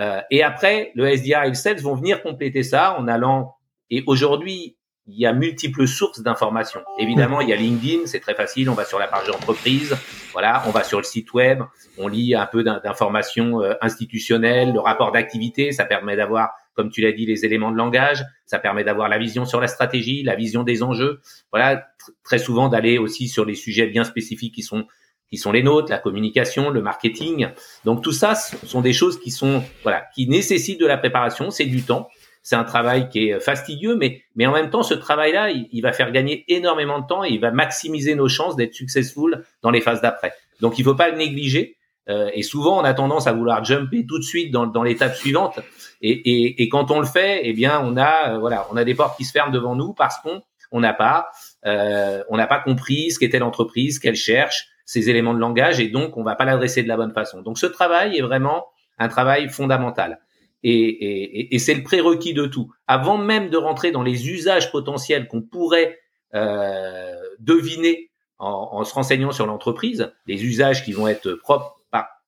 Euh, 0.00 0.20
et 0.30 0.42
après, 0.42 0.90
le 0.94 1.06
SDR 1.06 1.44
et 1.44 1.48
le 1.48 1.54
sales 1.54 1.80
vont 1.80 1.94
venir 1.94 2.22
compléter 2.22 2.62
ça 2.62 2.98
en 2.98 3.08
allant... 3.08 3.54
Et 3.92 4.04
aujourd'hui, 4.06 4.76
il 5.12 5.18
y 5.18 5.26
a 5.26 5.32
multiples 5.32 5.86
sources 5.86 6.20
d'informations. 6.20 6.82
Évidemment, 6.98 7.40
il 7.40 7.48
y 7.48 7.52
a 7.52 7.56
LinkedIn, 7.56 8.06
c'est 8.06 8.20
très 8.20 8.34
facile. 8.34 8.70
On 8.70 8.74
va 8.74 8.84
sur 8.84 8.98
la 8.98 9.08
page 9.08 9.26
d'entreprise, 9.26 9.96
voilà, 10.32 10.62
on 10.66 10.70
va 10.70 10.84
sur 10.84 10.98
le 10.98 11.04
site 11.04 11.32
web, 11.32 11.62
on 11.98 12.08
lit 12.08 12.34
un 12.34 12.46
peu 12.46 12.62
d'informations 12.62 13.60
euh, 13.62 13.74
institutionnelles, 13.80 14.72
le 14.72 14.80
rapport 14.80 15.12
d'activité, 15.12 15.72
ça 15.72 15.84
permet 15.84 16.16
d'avoir, 16.16 16.50
comme 16.74 16.90
tu 16.90 17.00
l'as 17.00 17.12
dit, 17.12 17.26
les 17.26 17.44
éléments 17.44 17.72
de 17.72 17.76
langage, 17.76 18.24
ça 18.46 18.58
permet 18.58 18.84
d'avoir 18.84 19.08
la 19.08 19.18
vision 19.18 19.44
sur 19.44 19.60
la 19.60 19.66
stratégie, 19.66 20.22
la 20.22 20.36
vision 20.36 20.62
des 20.62 20.82
enjeux. 20.82 21.20
Voilà, 21.52 21.88
très 22.22 22.38
souvent 22.38 22.68
d'aller 22.68 22.98
aussi 22.98 23.28
sur 23.28 23.44
les 23.44 23.54
sujets 23.54 23.86
bien 23.86 24.04
spécifiques 24.04 24.54
qui 24.54 24.62
sont 24.62 24.86
qui 25.30 25.36
sont 25.36 25.52
les 25.52 25.62
nôtres, 25.62 25.92
la 25.92 25.98
communication, 25.98 26.70
le 26.70 26.82
marketing. 26.82 27.50
Donc 27.84 28.02
tout 28.02 28.10
ça 28.10 28.34
sont 28.34 28.80
des 28.80 28.92
choses 28.92 29.20
qui 29.20 29.30
sont 29.30 29.62
voilà, 29.84 30.06
qui 30.12 30.26
nécessitent 30.26 30.80
de 30.80 30.86
la 30.86 30.98
préparation, 30.98 31.52
c'est 31.52 31.66
du 31.66 31.82
temps 31.82 32.08
c'est 32.42 32.56
un 32.56 32.64
travail 32.64 33.08
qui 33.08 33.28
est 33.28 33.40
fastidieux, 33.40 33.96
mais, 33.96 34.22
mais 34.34 34.46
en 34.46 34.52
même 34.52 34.70
temps, 34.70 34.82
ce 34.82 34.94
travail-là, 34.94 35.50
il, 35.50 35.80
va 35.82 35.92
faire 35.92 36.10
gagner 36.10 36.44
énormément 36.48 36.98
de 36.98 37.06
temps 37.06 37.24
et 37.24 37.28
il 37.28 37.40
va 37.40 37.50
maximiser 37.50 38.14
nos 38.14 38.28
chances 38.28 38.56
d'être 38.56 38.74
successful 38.74 39.44
dans 39.62 39.70
les 39.70 39.80
phases 39.80 40.00
d'après. 40.00 40.32
Donc, 40.60 40.78
il 40.78 40.84
faut 40.84 40.94
pas 40.94 41.10
le 41.10 41.16
négliger. 41.16 41.76
Euh, 42.08 42.30
et 42.32 42.42
souvent, 42.42 42.80
on 42.80 42.84
a 42.84 42.94
tendance 42.94 43.26
à 43.26 43.32
vouloir 43.32 43.64
jumper 43.64 44.06
tout 44.06 44.18
de 44.18 44.24
suite 44.24 44.50
dans, 44.50 44.66
dans 44.66 44.82
l'étape 44.82 45.14
suivante. 45.14 45.60
Et, 46.00 46.10
et, 46.10 46.62
et, 46.62 46.68
quand 46.68 46.90
on 46.90 46.98
le 46.98 47.06
fait, 47.06 47.42
eh 47.44 47.52
bien, 47.52 47.80
on 47.84 47.96
a, 47.96 48.34
euh, 48.34 48.38
voilà, 48.38 48.66
on 48.72 48.76
a 48.76 48.84
des 48.84 48.94
portes 48.94 49.16
qui 49.18 49.24
se 49.24 49.32
ferment 49.32 49.52
devant 49.52 49.76
nous 49.76 49.92
parce 49.92 50.18
qu'on 50.20 50.42
on 50.72 50.80
n'a 50.80 50.94
pas, 50.94 51.28
euh, 51.66 52.22
on 52.30 52.36
n'a 52.36 52.46
pas 52.46 52.58
compris 52.58 53.10
ce 53.10 53.18
qu'était 53.18 53.38
l'entreprise, 53.38 53.98
qu'elle 53.98 54.16
cherche, 54.16 54.68
ses 54.86 55.10
éléments 55.10 55.34
de 55.34 55.38
langage, 55.38 55.78
et 55.78 55.88
donc 55.88 56.16
on 56.16 56.22
va 56.22 56.34
pas 56.34 56.44
l'adresser 56.44 56.82
de 56.82 56.88
la 56.88 56.96
bonne 56.96 57.12
façon. 57.12 57.42
Donc, 57.42 57.58
ce 57.58 57.66
travail 57.66 58.16
est 58.16 58.22
vraiment 58.22 58.66
un 58.98 59.08
travail 59.08 59.48
fondamental. 59.48 60.20
Et, 60.62 61.58
c'est 61.58 61.74
le 61.74 61.82
prérequis 61.82 62.34
de 62.34 62.46
tout. 62.46 62.70
Avant 62.86 63.18
même 63.18 63.48
de 63.50 63.56
rentrer 63.56 63.92
dans 63.92 64.02
les 64.02 64.28
usages 64.28 64.70
potentiels 64.70 65.26
qu'on 65.26 65.42
pourrait 65.42 65.98
euh, 66.34 67.14
deviner 67.38 68.10
en, 68.38 68.84
se 68.84 68.94
renseignant 68.94 69.32
sur 69.32 69.46
l'entreprise, 69.46 70.12
les 70.26 70.44
usages 70.44 70.84
qui 70.84 70.92
vont 70.92 71.08
être 71.08 71.32
propres 71.32 71.76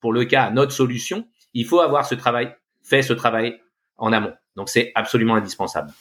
pour 0.01 0.12
le 0.12 0.25
cas 0.25 0.45
à 0.45 0.51
notre 0.51 0.73
solution, 0.73 1.27
il 1.55 1.65
faut 1.65 1.81
avoir 1.81 2.07
ce 2.07 2.15
travail, 2.17 2.55
fait 2.83 3.03
ce 3.03 3.12
travail 3.12 3.61
en 3.97 4.12
amont. 4.12 4.33
Donc 4.57 4.69
c'est 4.69 4.93
absolument 4.95 5.37
indispensable. 5.37 5.93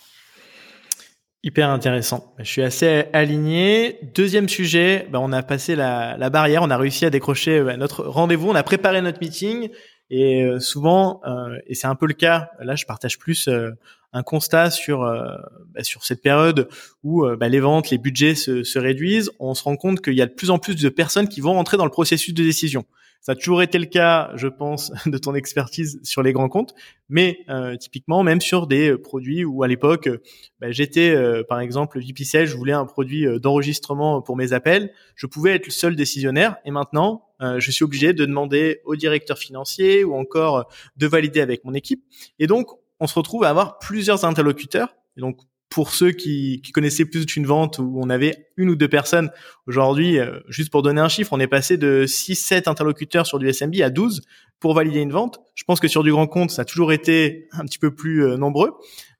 Hyper 1.44 1.70
intéressant. 1.70 2.36
Je 2.38 2.44
suis 2.44 2.62
assez 2.62 3.06
aligné. 3.14 4.00
Deuxième 4.14 4.48
sujet, 4.50 5.08
ben 5.10 5.20
on 5.20 5.32
a 5.32 5.42
passé 5.42 5.76
la, 5.76 6.30
barrière, 6.30 6.62
on 6.62 6.70
a 6.70 6.78
réussi 6.78 7.06
à 7.06 7.10
décrocher 7.10 7.64
ben, 7.64 7.78
notre 7.78 8.04
rendez-vous, 8.04 8.50
on 8.50 8.56
a 8.56 8.64
préparé 8.64 9.02
notre 9.02 9.20
meeting. 9.22 9.70
Et 10.13 10.44
euh, 10.44 10.60
souvent, 10.60 11.22
euh, 11.25 11.58
et 11.68 11.74
c'est 11.74 11.88
un 11.88 11.96
peu 11.96 12.06
le 12.06 12.13
cas, 12.13 12.51
là 12.60 12.75
je 12.75 12.86
partage 12.86 13.18
plus 13.18 13.48
euh, 13.48 13.72
un 14.13 14.24
constat 14.24 14.72
sur 14.72 15.00
bah, 15.00 15.84
sur 15.84 16.03
cette 16.03 16.22
période 16.22 16.68
où 17.03 17.25
bah, 17.38 17.50
les 17.50 17.60
ventes, 17.60 17.89
les 17.89 17.98
budgets 17.98 18.36
se, 18.36 18.63
se 18.63 18.80
réduisent, 18.80 19.32
on 19.39 19.53
se 19.53 19.63
rend 19.63 19.77
compte 19.77 20.01
qu'il 20.01 20.15
y 20.15 20.22
a 20.22 20.25
de 20.25 20.34
plus 20.34 20.50
en 20.50 20.60
plus 20.60 20.75
de 20.75 20.89
personnes 20.89 21.27
qui 21.27 21.41
vont 21.41 21.53
rentrer 21.53 21.77
dans 21.77 21.86
le 21.86 21.91
processus 21.91 22.34
de 22.34 22.44
décision. 22.44 22.86
Ça 23.22 23.34
a 23.34 23.36
toujours 23.36 23.62
été 23.62 23.77
le 23.77 23.86
cas, 23.86 24.32
je 24.36 24.48
pense, 24.48 24.91
de 25.06 25.18
ton 25.20 25.36
expertise 25.36 26.00
sur 26.03 26.24
les 26.24 26.34
grands 26.34 26.50
comptes, 26.50 26.74
mais 27.08 27.39
euh, 27.50 27.77
typiquement 27.77 28.24
même 28.24 28.41
sur 28.41 28.65
des 28.65 28.89
euh, 28.89 28.98
produits 28.98 29.46
où 29.46 29.62
à 29.62 29.68
l'époque, 29.68 30.08
euh, 30.08 30.18
bah, 30.60 30.72
j'étais 30.72 31.15
par 31.48 31.60
exemple 31.60 32.00
VPCL, 32.00 32.48
je 32.48 32.58
voulais 32.58 32.74
un 32.74 32.86
produit 32.86 33.27
d'enregistrement 33.39 34.22
pour 34.22 34.36
mes 34.36 34.53
appels, 34.53 34.91
je 35.15 35.27
pouvais 35.27 35.51
être 35.51 35.68
le 35.68 35.72
seul 35.72 35.96
décisionnaire, 35.96 36.58
et 36.65 36.72
maintenant, 36.72 37.27
je 37.58 37.72
suis 37.72 37.84
obligé 37.84 38.13
de 38.13 38.25
demander 38.25 38.82
au 38.86 38.96
directeur 38.96 39.39
financier 39.39 40.03
ou 40.03 40.13
encore 40.13 40.72
de 40.96 41.08
valider 41.08 41.41
avec 41.41 41.65
mon 41.65 41.74
équipe. 41.74 42.03
Et 42.38 42.46
donc, 42.46 42.68
on 43.01 43.08
se 43.08 43.15
retrouve 43.15 43.43
à 43.43 43.50
avoir 43.50 43.79
plusieurs 43.79 44.24
interlocuteurs. 44.24 44.96
Et 45.17 45.22
donc, 45.22 45.38
pour 45.70 45.91
ceux 45.91 46.12
qui, 46.12 46.62
qui 46.62 46.72
connaissaient 46.72 47.05
plus 47.05 47.25
d'une 47.25 47.46
vente 47.46 47.79
où 47.79 48.00
on 48.01 48.10
avait 48.10 48.50
une 48.58 48.70
ou 48.70 48.75
deux 48.75 48.88
personnes, 48.88 49.31
aujourd'hui, 49.65 50.20
euh, 50.20 50.39
juste 50.50 50.70
pour 50.70 50.84
donner 50.84 51.01
un 51.01 51.10
chiffre, 51.10 51.34
on 51.34 51.39
est 51.39 51.48
passé 51.48 51.77
de 51.77 52.05
6-7 52.05 52.70
interlocuteurs 52.70 53.25
sur 53.25 53.39
du 53.39 53.51
SMB 53.51 53.81
à 53.81 53.89
12 53.89 54.22
pour 54.60 54.75
valider 54.75 55.00
une 55.00 55.12
vente. 55.12 55.39
Je 55.55 55.63
pense 55.63 55.79
que 55.79 55.88
sur 55.88 56.03
du 56.03 56.12
grand 56.12 56.27
compte, 56.27 56.51
ça 56.51 56.62
a 56.62 56.65
toujours 56.65 56.93
été 56.93 57.48
un 57.53 57.65
petit 57.65 57.79
peu 57.79 57.96
plus 57.96 58.24
euh, 58.24 58.38
nombreux. 58.38 58.74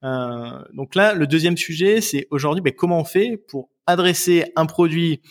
Euh, 0.04 0.62
donc 0.74 0.94
là, 0.94 1.14
le 1.14 1.26
deuxième 1.26 1.58
sujet, 1.58 2.02
c'est 2.02 2.28
aujourd'hui 2.32 2.62
ben, 2.62 2.74
comment 2.74 3.00
on 3.00 3.06
fait 3.06 3.38
pour 3.48 3.70
adresser 3.88 4.52
un 4.56 4.68
produit 4.68 5.22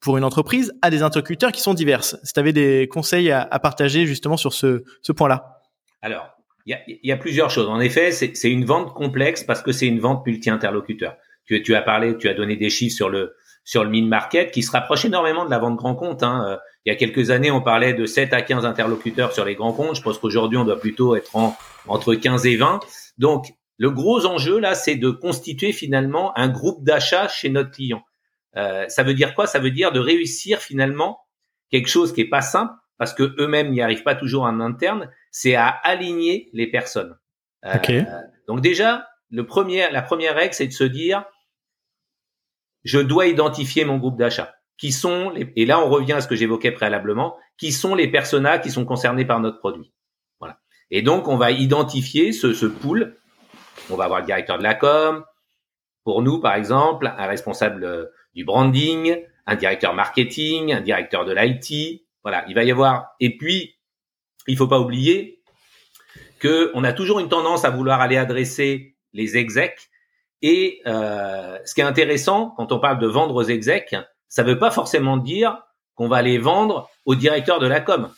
pour 0.00 0.18
une 0.18 0.24
entreprise 0.24 0.74
à 0.82 0.90
des 0.90 1.02
interlocuteurs 1.02 1.50
qui 1.50 1.62
sont 1.62 1.72
diverses. 1.72 2.16
Si 2.24 2.34
tu 2.34 2.38
avais 2.38 2.52
des 2.52 2.88
conseils 2.88 3.30
à, 3.30 3.40
à, 3.40 3.58
partager 3.58 4.04
justement 4.04 4.36
sur 4.36 4.52
ce, 4.52 4.84
ce 5.00 5.12
point-là? 5.12 5.62
Alors, 6.02 6.33
il 6.66 6.98
y 7.02 7.12
a, 7.12 7.16
plusieurs 7.16 7.50
choses. 7.50 7.68
En 7.68 7.80
effet, 7.80 8.10
c'est 8.10 8.50
une 8.50 8.64
vente 8.64 8.94
complexe 8.94 9.44
parce 9.44 9.62
que 9.62 9.72
c'est 9.72 9.86
une 9.86 10.00
vente 10.00 10.26
multi-interlocuteur. 10.26 11.16
Tu, 11.44 11.62
tu, 11.62 11.74
as 11.74 11.82
parlé, 11.82 12.16
tu 12.16 12.28
as 12.28 12.34
donné 12.34 12.56
des 12.56 12.70
chiffres 12.70 12.96
sur 12.96 13.10
le 13.10 13.34
sur 13.64 13.82
le 13.82 13.90
mid-market 13.90 14.50
qui 14.50 14.62
se 14.62 14.70
rapproche 14.70 15.06
énormément 15.06 15.44
de 15.46 15.50
la 15.50 15.58
vente 15.58 15.76
grand 15.76 15.94
compte. 15.94 16.22
Hein. 16.22 16.44
Euh, 16.46 16.56
il 16.84 16.90
y 16.90 16.92
a 16.92 16.96
quelques 16.96 17.30
années, 17.30 17.50
on 17.50 17.62
parlait 17.62 17.94
de 17.94 18.04
7 18.04 18.34
à 18.34 18.42
15 18.42 18.66
interlocuteurs 18.66 19.32
sur 19.32 19.44
les 19.44 19.54
grands 19.54 19.72
comptes. 19.72 19.96
Je 19.96 20.02
pense 20.02 20.18
qu'aujourd'hui, 20.18 20.58
on 20.58 20.64
doit 20.64 20.78
plutôt 20.78 21.16
être 21.16 21.34
en, 21.34 21.56
entre 21.88 22.14
15 22.14 22.44
et 22.46 22.56
20. 22.56 22.80
Donc, 23.16 23.54
le 23.78 23.90
gros 23.90 24.26
enjeu, 24.26 24.58
là, 24.58 24.74
c'est 24.74 24.96
de 24.96 25.10
constituer 25.10 25.72
finalement 25.72 26.36
un 26.38 26.48
groupe 26.48 26.84
d'achat 26.84 27.26
chez 27.28 27.48
notre 27.48 27.70
client. 27.70 28.02
Euh, 28.56 28.84
ça 28.88 29.02
veut 29.02 29.14
dire 29.14 29.34
quoi? 29.34 29.46
Ça 29.46 29.58
veut 29.58 29.70
dire 29.70 29.92
de 29.92 29.98
réussir 29.98 30.60
finalement 30.60 31.20
quelque 31.70 31.88
chose 31.88 32.12
qui 32.12 32.20
est 32.20 32.28
pas 32.28 32.42
simple 32.42 32.74
parce 32.98 33.14
que 33.14 33.34
eux-mêmes 33.38 33.70
n'y 33.70 33.80
arrivent 33.80 34.04
pas 34.04 34.14
toujours 34.14 34.44
en 34.44 34.60
interne, 34.60 35.10
c'est 35.34 35.56
à 35.56 35.66
aligner 35.66 36.48
les 36.52 36.68
personnes. 36.68 37.18
Euh, 37.66 38.04
donc 38.46 38.60
déjà, 38.60 39.08
le 39.30 39.44
premier, 39.44 39.90
la 39.90 40.00
première 40.00 40.36
règle, 40.36 40.54
c'est 40.54 40.68
de 40.68 40.72
se 40.72 40.84
dire, 40.84 41.24
je 42.84 43.00
dois 43.00 43.26
identifier 43.26 43.84
mon 43.84 43.98
groupe 43.98 44.16
d'achat. 44.16 44.54
Qui 44.78 44.92
sont 44.92 45.30
les, 45.30 45.52
et 45.56 45.66
là 45.66 45.80
on 45.80 45.88
revient 45.88 46.12
à 46.12 46.20
ce 46.20 46.28
que 46.28 46.36
j'évoquais 46.36 46.70
préalablement, 46.70 47.36
qui 47.58 47.72
sont 47.72 47.96
les 47.96 48.08
personas 48.08 48.58
qui 48.58 48.70
sont 48.70 48.84
concernés 48.84 49.24
par 49.24 49.40
notre 49.40 49.58
produit. 49.58 49.92
Voilà. 50.38 50.60
Et 50.92 51.02
donc 51.02 51.26
on 51.26 51.36
va 51.36 51.50
identifier 51.50 52.32
ce, 52.32 52.52
ce 52.52 52.66
pool. 52.66 53.16
On 53.90 53.96
va 53.96 54.04
avoir 54.04 54.20
le 54.20 54.26
directeur 54.26 54.58
de 54.58 54.62
la 54.62 54.74
com. 54.74 55.24
Pour 56.04 56.22
nous, 56.22 56.40
par 56.40 56.54
exemple, 56.54 57.06
un 57.06 57.26
responsable 57.26 57.84
euh, 57.84 58.06
du 58.34 58.44
branding, 58.44 59.16
un 59.46 59.56
directeur 59.56 59.94
marketing, 59.94 60.72
un 60.72 60.80
directeur 60.80 61.24
de 61.24 61.32
l'IT. 61.32 62.06
Voilà, 62.22 62.44
il 62.46 62.54
va 62.54 62.62
y 62.62 62.70
avoir. 62.70 63.14
Et 63.18 63.36
puis 63.36 63.74
il 64.46 64.56
faut 64.56 64.68
pas 64.68 64.80
oublier 64.80 65.42
que 66.38 66.70
on 66.74 66.84
a 66.84 66.92
toujours 66.92 67.20
une 67.20 67.28
tendance 67.28 67.64
à 67.64 67.70
vouloir 67.70 68.00
aller 68.00 68.16
adresser 68.16 68.96
les 69.12 69.36
execs. 69.36 69.90
Et 70.42 70.82
euh, 70.86 71.58
ce 71.64 71.74
qui 71.74 71.80
est 71.80 71.84
intéressant 71.84 72.52
quand 72.56 72.72
on 72.72 72.78
parle 72.78 72.98
de 72.98 73.06
vendre 73.06 73.34
aux 73.34 73.44
execs, 73.44 73.96
ça 74.28 74.42
veut 74.42 74.58
pas 74.58 74.70
forcément 74.70 75.16
dire 75.16 75.58
qu'on 75.94 76.08
va 76.08 76.22
les 76.22 76.38
vendre 76.38 76.90
au 77.06 77.14
directeur 77.14 77.60
de 77.60 77.66
la 77.66 77.80
com. 77.80 78.10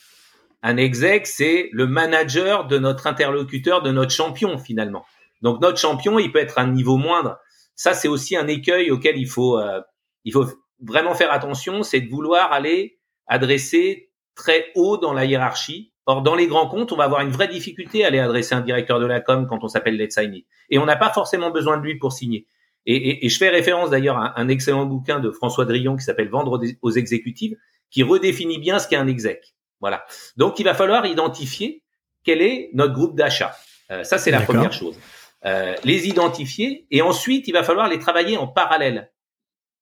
Un 0.63 0.77
exec, 0.77 1.27
c'est 1.27 1.69
le 1.71 1.87
manager 1.87 2.65
de 2.67 2.79
notre 2.79 3.07
interlocuteur, 3.07 3.81
de 3.81 3.91
notre 3.91 4.11
champion 4.11 4.57
finalement. 4.57 5.05
Donc 5.41 5.61
notre 5.61 5.77
champion, 5.77 6.19
il 6.19 6.31
peut 6.31 6.39
être 6.39 6.57
à 6.57 6.63
un 6.63 6.71
niveau 6.71 6.97
moindre. 6.97 7.37
Ça, 7.75 7.93
c'est 7.93 8.07
aussi 8.07 8.35
un 8.35 8.47
écueil 8.47 8.89
auquel 8.89 9.17
il 9.17 9.27
faut, 9.27 9.59
euh, 9.59 9.81
il 10.25 10.33
faut 10.33 10.47
vraiment 10.81 11.13
faire 11.13 11.31
attention, 11.31 11.83
c'est 11.83 12.01
de 12.01 12.09
vouloir 12.09 12.51
aller 12.51 12.99
adresser 13.27 14.11
très 14.35 14.71
haut 14.75 14.97
dans 14.97 15.13
la 15.13 15.25
hiérarchie 15.25 15.93
Or, 16.09 16.21
dans 16.21 16.35
les 16.35 16.47
grands 16.47 16.67
comptes, 16.67 16.93
on 16.93 16.95
va 16.95 17.03
avoir 17.03 17.19
une 17.19 17.31
vraie 17.31 17.49
difficulté 17.49 18.05
à 18.05 18.07
aller 18.07 18.19
adresser 18.19 18.55
un 18.55 18.61
directeur 18.61 18.99
de 18.99 19.05
la 19.05 19.19
com 19.19 19.45
quand 19.45 19.63
on 19.63 19.67
s'appelle 19.67 19.97
Let's 19.97 20.15
Sign 20.15 20.41
Et 20.69 20.79
on 20.79 20.85
n'a 20.85 20.95
pas 20.95 21.11
forcément 21.11 21.51
besoin 21.51 21.77
de 21.77 21.83
lui 21.83 21.97
pour 21.97 22.13
signer. 22.13 22.47
Et, 22.85 23.25
et, 23.25 23.29
je 23.29 23.37
fais 23.37 23.49
référence 23.49 23.89
d'ailleurs 23.89 24.17
à 24.17 24.39
un 24.39 24.47
excellent 24.47 24.85
bouquin 24.85 25.19
de 25.19 25.29
François 25.29 25.65
Drillon 25.65 25.97
qui 25.97 26.05
s'appelle 26.05 26.29
Vendre 26.29 26.61
aux 26.81 26.91
exécutives, 26.91 27.57
qui 27.91 28.03
redéfinit 28.03 28.57
bien 28.57 28.79
ce 28.79 28.87
qu'est 28.87 28.95
un 28.95 29.07
exec. 29.07 29.53
Voilà. 29.81 30.05
Donc, 30.37 30.59
il 30.59 30.63
va 30.63 30.73
falloir 30.73 31.05
identifier 31.05 31.83
quel 32.23 32.41
est 32.41 32.69
notre 32.73 32.93
groupe 32.93 33.17
d'achat. 33.17 33.53
Euh, 33.91 34.05
ça, 34.05 34.17
c'est 34.17 34.31
la 34.31 34.41
première 34.41 34.71
chose. 34.71 34.97
Euh, 35.45 35.75
les 35.83 36.07
identifier 36.07 36.87
et 36.89 37.01
ensuite, 37.01 37.49
il 37.49 37.51
va 37.51 37.63
falloir 37.63 37.89
les 37.89 37.99
travailler 37.99 38.37
en 38.37 38.47
parallèle. 38.47 39.11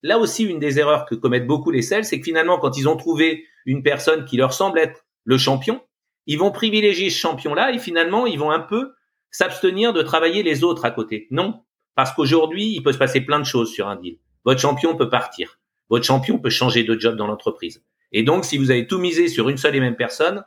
Là 0.04 0.18
aussi, 0.18 0.44
une 0.44 0.60
des 0.60 0.80
erreurs 0.80 1.06
que 1.06 1.16
commettent 1.16 1.48
beaucoup 1.48 1.72
les 1.72 1.82
sales, 1.82 2.06
c'est 2.06 2.20
que 2.20 2.26
finalement, 2.26 2.58
quand 2.58 2.78
ils 2.78 2.90
ont 2.90 2.98
trouvé 2.98 3.46
une 3.66 3.84
personne 3.84 4.26
qui 4.26 4.38
leur 4.38 4.54
semble 4.54 4.80
être 4.80 5.06
le 5.24 5.38
champion, 5.38 5.82
ils 6.28 6.40
vont 6.40 6.52
privilégier 6.52 7.10
ce 7.10 7.20
champion-là 7.20 7.72
et 7.72 7.80
finalement, 7.80 8.26
ils 8.26 8.40
vont 8.40 8.52
un 8.52 8.60
peu 8.60 8.94
s'abstenir 9.32 9.94
de 9.94 10.02
travailler 10.02 10.44
les 10.44 10.64
autres 10.64 10.86
à 10.86 10.92
côté. 10.92 11.28
Non, 11.32 11.64
parce 11.96 12.14
qu'aujourd'hui, 12.14 12.68
il 12.68 12.84
peut 12.84 12.94
se 12.94 12.98
passer 12.98 13.22
plein 13.22 13.40
de 13.40 13.46
choses 13.46 13.72
sur 13.72 13.88
un 13.88 13.96
deal. 13.96 14.18
Votre 14.44 14.62
champion 14.62 14.96
peut 14.96 15.10
partir. 15.10 15.60
Votre 15.90 16.06
champion 16.06 16.40
peut 16.40 16.50
changer 16.50 16.84
de 16.84 17.00
job 17.00 17.16
dans 17.16 17.28
l'entreprise. 17.28 17.84
Et 18.12 18.24
donc, 18.24 18.46
si 18.46 18.58
vous 18.58 18.72
avez 18.72 18.88
tout 18.88 18.98
misé 18.98 19.28
sur 19.28 19.50
une 19.50 19.58
seule 19.58 19.76
et 19.76 19.80
même 19.80 19.96
personne, 19.96 20.44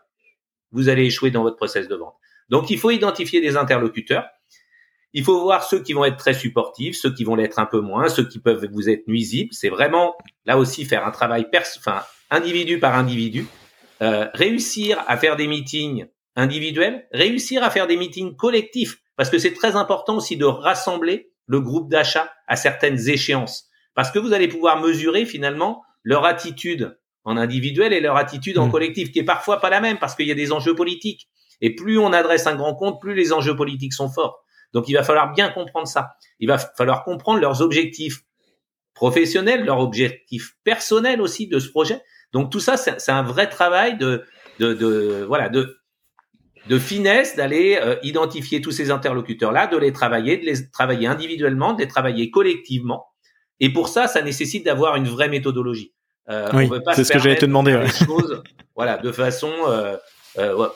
vous 0.73 0.89
allez 0.89 1.05
échouer 1.05 1.31
dans 1.31 1.43
votre 1.43 1.57
process 1.57 1.89
de 1.89 1.95
vente. 1.95 2.15
Donc, 2.49 2.71
il 2.71 2.79
faut 2.79 2.91
identifier 2.91 3.41
des 3.41 3.57
interlocuteurs. 3.57 4.27
Il 5.13 5.25
faut 5.25 5.41
voir 5.41 5.65
ceux 5.65 5.83
qui 5.83 5.93
vont 5.93 6.05
être 6.05 6.17
très 6.17 6.35
supportifs, 6.35 6.97
ceux 6.97 7.13
qui 7.13 7.25
vont 7.25 7.35
l'être 7.35 7.59
un 7.59 7.67
peu 7.67 7.81
moins, 7.81 8.09
ceux 8.09 8.27
qui 8.27 8.39
peuvent 8.39 8.67
vous 8.71 8.89
être 8.89 9.09
nuisibles. 9.09 9.53
C'est 9.53 9.71
vraiment 9.71 10.17
là 10.45 10.59
aussi 10.59 10.85
faire 10.85 11.07
un 11.07 11.11
travail 11.11 11.47
enfin, 11.79 12.03
individu 12.31 12.79
par 12.79 12.95
individu 12.95 13.47
euh, 14.03 14.29
réussir 14.35 15.03
à 15.07 15.17
faire 15.17 15.37
des 15.37 15.47
meetings 15.47 16.07
individuels, 16.37 17.07
réussir 17.13 17.63
à 17.65 17.71
faire 17.71 17.87
des 17.87 17.97
meetings 17.97 18.37
collectifs, 18.37 18.99
parce 19.17 19.31
que 19.31 19.39
c'est 19.39 19.55
très 19.55 19.77
important 19.77 20.17
aussi 20.17 20.37
de 20.37 20.45
rassembler 20.45 21.33
le 21.47 21.61
groupe 21.61 21.91
d'achat 21.91 22.31
à 22.47 22.57
certaines 22.57 23.09
échéances, 23.09 23.69
parce 23.95 24.11
que 24.11 24.19
vous 24.19 24.33
allez 24.33 24.49
pouvoir 24.49 24.81
mesurer 24.81 25.25
finalement 25.25 25.83
leur 26.05 26.25
attitude 26.25 26.99
en 27.25 27.37
individuel 27.37 27.93
et 27.93 28.01
leur 28.01 28.17
attitude 28.17 28.59
en 28.59 28.69
mmh. 28.69 28.73
collectif, 28.73 29.13
qui 29.13 29.19
est 29.19 29.25
parfois 29.25 29.61
pas 29.61 29.71
la 29.71 29.81
même, 29.81 29.99
parce 29.99 30.15
qu'il 30.15 30.27
y 30.27 30.33
a 30.33 30.37
des 30.37 30.53
enjeux 30.53 30.75
politiques. 30.75 31.29
Et 31.61 31.75
plus 31.75 31.99
on 31.99 32.13
adresse 32.13 32.47
un 32.47 32.55
grand 32.55 32.75
compte, 32.75 33.01
plus 33.01 33.15
les 33.15 33.33
enjeux 33.33 33.57
politiques 33.57 33.93
sont 33.93 34.09
forts. 34.09 34.45
Donc 34.73 34.89
il 34.89 34.95
va 34.95 35.03
falloir 35.03 35.33
bien 35.33 35.49
comprendre 35.49 35.89
ça. 35.89 36.13
Il 36.39 36.49
va 36.49 36.59
falloir 36.59 37.05
comprendre 37.05 37.41
leurs 37.41 37.63
objectifs 37.63 38.21
professionnels, 38.95 39.65
leurs 39.65 39.81
objectifs 39.81 40.57
personnels 40.65 41.21
aussi 41.21 41.49
de 41.49 41.59
ce 41.59 41.69
projet, 41.69 42.01
donc 42.33 42.51
tout 42.51 42.61
ça, 42.61 42.77
c'est 42.77 43.13
un 43.13 43.23
vrai 43.23 43.49
travail 43.49 43.97
de, 43.97 44.25
de, 44.59 44.75
de 44.75 45.25
voilà, 45.27 45.49
de, 45.49 45.79
de 46.69 46.79
finesse 46.79 47.37
d'aller 47.37 47.79
euh, 47.81 47.97
identifier 48.03 48.61
tous 48.61 48.73
ces 48.73 48.91
interlocuteurs-là, 48.91 49.67
de 49.67 49.77
les 49.77 49.93
travailler, 49.93 50.37
de 50.37 50.45
les 50.45 50.71
travailler 50.71 51.07
individuellement, 51.07 51.73
de 51.73 51.81
les 51.81 51.89
travailler 51.89 52.31
collectivement. 52.31 53.07
Et 53.61 53.73
pour 53.73 53.89
ça, 53.89 54.07
ça 54.07 54.23
nécessite 54.23 54.65
d'avoir 54.65 54.97
une 54.97 55.09
vraie 55.09 55.29
méthodologie. 55.29 55.95
Euh, 56.29 56.51
oui, 56.53 56.69
c'est 56.95 57.05
ce 57.05 57.13
que 57.13 57.19
j'allais 57.19 57.37
te 57.37 57.47
demander. 57.47 57.75
Ouais. 57.75 57.89
Choses, 57.89 58.43
voilà, 58.77 58.99
de 58.99 59.11
façon 59.11 59.51
euh, 59.67 59.97
euh, 60.39 60.69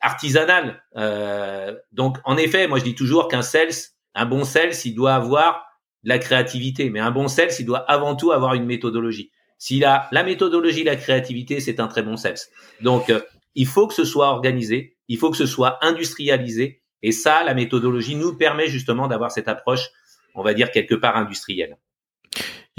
artisanale. 0.00 0.82
Euh, 0.96 1.74
donc, 1.92 2.18
en 2.24 2.36
effet, 2.36 2.68
moi 2.68 2.78
je 2.78 2.84
dis 2.84 2.94
toujours 2.94 3.28
qu'un 3.28 3.42
sales, 3.42 3.72
un 4.14 4.26
bon 4.26 4.44
sales, 4.44 4.74
il 4.84 4.94
doit 4.94 5.14
avoir 5.14 5.64
de 6.04 6.10
la 6.10 6.18
créativité, 6.18 6.90
mais 6.90 7.00
un 7.00 7.10
bon 7.10 7.28
sales, 7.28 7.52
il 7.58 7.64
doit 7.64 7.78
avant 7.78 8.14
tout 8.14 8.30
avoir 8.30 8.52
une 8.54 8.66
méthodologie. 8.66 9.32
S'il 9.62 9.84
a 9.84 10.08
la 10.10 10.24
méthodologie, 10.24 10.82
la 10.82 10.96
créativité, 10.96 11.60
c'est 11.60 11.78
un 11.78 11.86
très 11.86 12.02
bon 12.02 12.16
sales. 12.16 12.34
Donc, 12.80 13.10
euh, 13.10 13.20
il 13.54 13.68
faut 13.68 13.86
que 13.86 13.94
ce 13.94 14.04
soit 14.04 14.30
organisé, 14.30 14.96
il 15.06 15.18
faut 15.18 15.30
que 15.30 15.36
ce 15.36 15.46
soit 15.46 15.78
industrialisé. 15.82 16.82
Et 17.00 17.12
ça, 17.12 17.44
la 17.44 17.54
méthodologie 17.54 18.16
nous 18.16 18.36
permet 18.36 18.66
justement 18.66 19.06
d'avoir 19.06 19.30
cette 19.30 19.46
approche, 19.46 19.90
on 20.34 20.42
va 20.42 20.52
dire, 20.52 20.72
quelque 20.72 20.96
part 20.96 21.16
industrielle. 21.16 21.76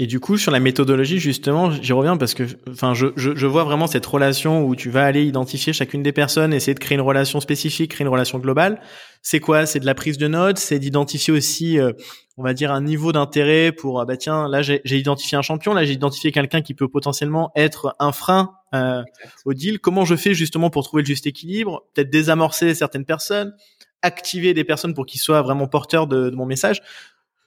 Et 0.00 0.08
du 0.08 0.18
coup, 0.18 0.38
sur 0.38 0.50
la 0.50 0.58
méthodologie, 0.58 1.20
justement, 1.20 1.70
j'y 1.70 1.92
reviens 1.92 2.16
parce 2.16 2.34
que, 2.34 2.42
enfin, 2.68 2.94
je, 2.94 3.06
je, 3.14 3.36
je, 3.36 3.46
vois 3.46 3.62
vraiment 3.62 3.86
cette 3.86 4.04
relation 4.04 4.64
où 4.64 4.74
tu 4.74 4.90
vas 4.90 5.04
aller 5.04 5.24
identifier 5.24 5.72
chacune 5.72 6.02
des 6.02 6.10
personnes, 6.10 6.52
essayer 6.52 6.74
de 6.74 6.80
créer 6.80 6.96
une 6.96 7.00
relation 7.00 7.38
spécifique, 7.38 7.92
créer 7.92 8.04
une 8.04 8.10
relation 8.10 8.40
globale. 8.40 8.80
C'est 9.22 9.38
quoi? 9.38 9.66
C'est 9.66 9.78
de 9.78 9.86
la 9.86 9.94
prise 9.94 10.18
de 10.18 10.26
notes, 10.26 10.58
c'est 10.58 10.80
d'identifier 10.80 11.32
aussi, 11.32 11.78
euh, 11.78 11.92
on 12.36 12.42
va 12.42 12.54
dire, 12.54 12.72
un 12.72 12.80
niveau 12.80 13.12
d'intérêt 13.12 13.70
pour, 13.70 14.00
ah 14.00 14.04
bah 14.04 14.16
tiens, 14.16 14.48
là 14.48 14.62
j'ai 14.62 14.80
identifié 14.84 15.38
un 15.38 15.42
champion, 15.42 15.72
là 15.74 15.84
j'ai 15.84 15.92
identifié 15.92 16.32
quelqu'un 16.32 16.60
qui 16.60 16.74
peut 16.74 16.88
potentiellement 16.88 17.52
être 17.54 17.94
un 18.00 18.10
frein 18.10 18.50
euh, 18.74 19.04
au 19.44 19.54
deal. 19.54 19.78
Comment 19.78 20.04
je 20.04 20.16
fais 20.16 20.34
justement 20.34 20.70
pour 20.70 20.82
trouver 20.82 21.04
le 21.04 21.06
juste 21.06 21.28
équilibre? 21.28 21.84
Peut-être 21.94 22.10
désamorcer 22.10 22.74
certaines 22.74 23.04
personnes, 23.04 23.54
activer 24.02 24.54
des 24.54 24.64
personnes 24.64 24.92
pour 24.92 25.06
qu'ils 25.06 25.20
soient 25.20 25.42
vraiment 25.42 25.68
porteurs 25.68 26.08
de, 26.08 26.30
de, 26.30 26.34
mon 26.34 26.46
message. 26.46 26.82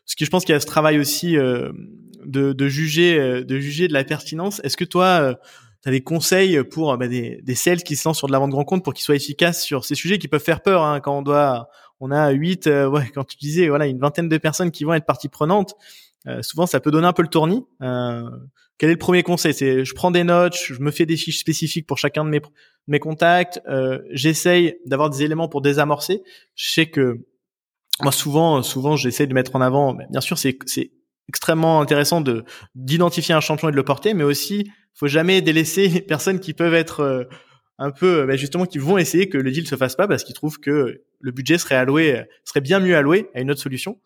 Ce 0.05 0.15
que 0.15 0.23
je 0.23 0.29
pense 0.29 0.45
qu'il 0.45 0.53
y 0.53 0.55
a 0.55 0.61
ce 0.61 0.65
travail 0.65 0.97
aussi 0.97 1.37
euh, 1.37 1.73
de, 2.27 2.53
de, 2.53 2.67
juger, 2.67 3.17
euh, 3.19 3.43
de 3.43 3.57
juger 3.59 3.87
de 3.87 3.93
la 3.93 4.03
pertinence. 4.03 4.61
Est-ce 4.63 4.77
que 4.77 4.85
toi, 4.85 5.05
euh, 5.21 5.33
tu 5.83 5.89
as 5.89 5.91
des 5.91 6.01
conseils 6.01 6.63
pour 6.63 6.95
bah, 6.97 7.07
des, 7.07 7.41
des 7.43 7.55
sales 7.55 7.83
qui 7.83 7.95
se 7.95 8.07
lancent 8.07 8.17
sur 8.17 8.27
de 8.27 8.31
la 8.31 8.39
vente 8.39 8.51
grand 8.51 8.65
compte 8.65 8.83
pour 8.83 8.93
qu'ils 8.93 9.03
soient 9.03 9.15
efficaces 9.15 9.63
sur 9.63 9.85
ces 9.85 9.95
sujets 9.95 10.19
qui 10.19 10.27
peuvent 10.27 10.43
faire 10.43 10.61
peur 10.61 10.83
hein, 10.83 10.99
quand 10.99 11.17
on 11.17 11.21
doit, 11.21 11.69
on 11.99 12.11
a 12.11 12.29
huit, 12.31 12.67
ouais, 12.67 13.09
quand 13.13 13.23
tu 13.23 13.37
disais 13.37 13.69
voilà 13.69 13.87
une 13.87 13.99
vingtaine 13.99 14.29
de 14.29 14.37
personnes 14.37 14.71
qui 14.71 14.83
vont 14.83 14.93
être 14.93 15.05
partie 15.05 15.29
prenante. 15.29 15.75
souvent, 16.41 16.65
ça 16.65 16.79
peut 16.79 16.91
donner 16.91 17.07
un 17.07 17.13
peu 17.13 17.23
le 17.23 17.29
tournis. 17.29 17.63
quel 17.79 18.89
est 18.89 18.93
le 18.93 18.97
premier 18.97 19.23
conseil? 19.23 19.53
C'est 19.53 19.85
je 19.85 19.93
prends 19.95 20.11
des 20.11 20.23
notes, 20.23 20.55
je 20.55 20.79
me 20.81 20.91
fais 20.91 21.05
des 21.05 21.17
fiches 21.17 21.39
spécifiques 21.39 21.87
pour 21.87 21.97
chacun 21.97 22.25
de 22.25 22.29
mes 22.29 22.41
mes 22.87 22.99
contacts. 22.99 23.61
Euh, 23.67 23.99
J'essaye 24.11 24.77
d'avoir 24.85 25.09
des 25.09 25.23
éléments 25.23 25.47
pour 25.47 25.61
désamorcer. 25.61 26.23
Je 26.55 26.71
sais 26.71 26.87
que 26.87 27.25
moi 28.01 28.11
souvent, 28.11 28.61
souvent, 28.63 28.95
j'essaie 28.95 29.27
de 29.27 29.33
mettre 29.33 29.55
en 29.55 29.61
avant. 29.61 29.95
Bien 30.09 30.21
sûr, 30.21 30.37
c'est 30.37 30.57
extrêmement 31.29 31.81
intéressant 31.81 32.21
de 32.21 32.43
d'identifier 32.75 33.35
un 33.35 33.41
champion 33.41 33.69
et 33.69 33.71
de 33.71 33.75
le 33.75 33.83
porter, 33.83 34.13
mais 34.13 34.23
aussi, 34.23 34.69
faut 34.93 35.07
jamais 35.07 35.41
délaisser 35.41 35.87
les 35.89 36.01
personnes 36.01 36.39
qui 36.39 36.53
peuvent 36.53 36.73
être 36.73 37.01
euh, 37.01 37.23
un 37.77 37.91
peu, 37.91 38.25
ben 38.25 38.37
justement, 38.37 38.65
qui 38.65 38.77
vont 38.79 38.97
essayer 38.97 39.29
que 39.29 39.37
le 39.37 39.51
deal 39.51 39.67
se 39.67 39.75
fasse 39.75 39.95
pas 39.95 40.07
parce 40.07 40.23
qu'ils 40.23 40.35
trouvent 40.35 40.59
que 40.59 41.03
le 41.19 41.31
budget 41.31 41.57
serait 41.57 41.75
alloué, 41.75 42.23
serait 42.43 42.61
bien 42.61 42.79
mieux 42.79 42.95
alloué 42.95 43.29
à 43.35 43.41
une 43.41 43.51
autre 43.51 43.61
solution. 43.61 43.99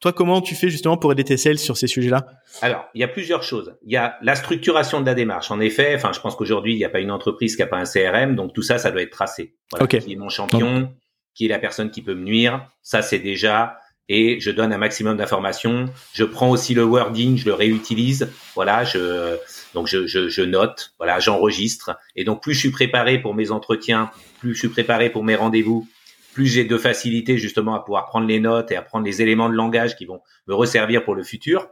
Toi, 0.00 0.12
comment 0.12 0.42
tu 0.42 0.54
fais 0.54 0.68
justement 0.68 0.98
pour 0.98 1.12
aider 1.12 1.24
tes 1.24 1.38
sales 1.38 1.58
sur 1.58 1.78
ces 1.78 1.86
sujets-là? 1.86 2.26
Alors, 2.60 2.84
il 2.94 3.00
y 3.00 3.04
a 3.04 3.08
plusieurs 3.08 3.42
choses. 3.42 3.74
Il 3.86 3.92
y 3.92 3.96
a 3.96 4.18
la 4.20 4.34
structuration 4.34 5.00
de 5.00 5.06
la 5.06 5.14
démarche. 5.14 5.50
En 5.50 5.60
effet, 5.60 5.94
enfin, 5.94 6.12
je 6.12 6.20
pense 6.20 6.36
qu'aujourd'hui, 6.36 6.74
il 6.74 6.76
n'y 6.76 6.84
a 6.84 6.90
pas 6.90 7.00
une 7.00 7.10
entreprise 7.10 7.56
qui 7.56 7.62
n'a 7.62 7.68
pas 7.68 7.78
un 7.78 7.84
CRM, 7.84 8.36
donc 8.36 8.52
tout 8.52 8.60
ça, 8.60 8.76
ça 8.76 8.90
doit 8.90 9.00
être 9.00 9.12
tracé. 9.12 9.56
Voilà, 9.70 9.86
Qui 9.86 10.12
est 10.12 10.16
mon 10.16 10.28
champion, 10.28 10.92
qui 11.34 11.46
est 11.46 11.48
la 11.48 11.58
personne 11.58 11.90
qui 11.90 12.02
peut 12.02 12.14
me 12.14 12.24
nuire. 12.24 12.68
Ça, 12.82 13.00
c'est 13.00 13.18
déjà. 13.18 13.78
Et 14.08 14.38
je 14.40 14.50
donne 14.50 14.72
un 14.72 14.78
maximum 14.78 15.16
d'informations. 15.16 15.86
Je 16.12 16.24
prends 16.24 16.50
aussi 16.50 16.74
le 16.74 16.84
wording, 16.84 17.38
je 17.38 17.46
le 17.46 17.54
réutilise. 17.54 18.30
Voilà, 18.54 18.84
je 18.84 19.36
donc 19.72 19.86
je, 19.86 20.06
je, 20.06 20.28
je 20.28 20.42
note. 20.42 20.92
Voilà, 20.98 21.20
j'enregistre. 21.20 21.96
Et 22.16 22.24
donc 22.24 22.42
plus 22.42 22.54
je 22.54 22.60
suis 22.60 22.70
préparé 22.70 23.20
pour 23.20 23.34
mes 23.34 23.50
entretiens, 23.50 24.10
plus 24.40 24.54
je 24.54 24.58
suis 24.58 24.68
préparé 24.68 25.10
pour 25.10 25.24
mes 25.24 25.34
rendez-vous, 25.34 25.88
plus 26.34 26.46
j'ai 26.46 26.64
de 26.64 26.76
facilité 26.76 27.38
justement 27.38 27.74
à 27.74 27.80
pouvoir 27.80 28.06
prendre 28.06 28.26
les 28.26 28.40
notes 28.40 28.70
et 28.72 28.76
à 28.76 28.82
prendre 28.82 29.06
les 29.06 29.22
éléments 29.22 29.48
de 29.48 29.54
langage 29.54 29.96
qui 29.96 30.04
vont 30.04 30.20
me 30.46 30.54
resservir 30.54 31.04
pour 31.04 31.14
le 31.14 31.22
futur. 31.22 31.68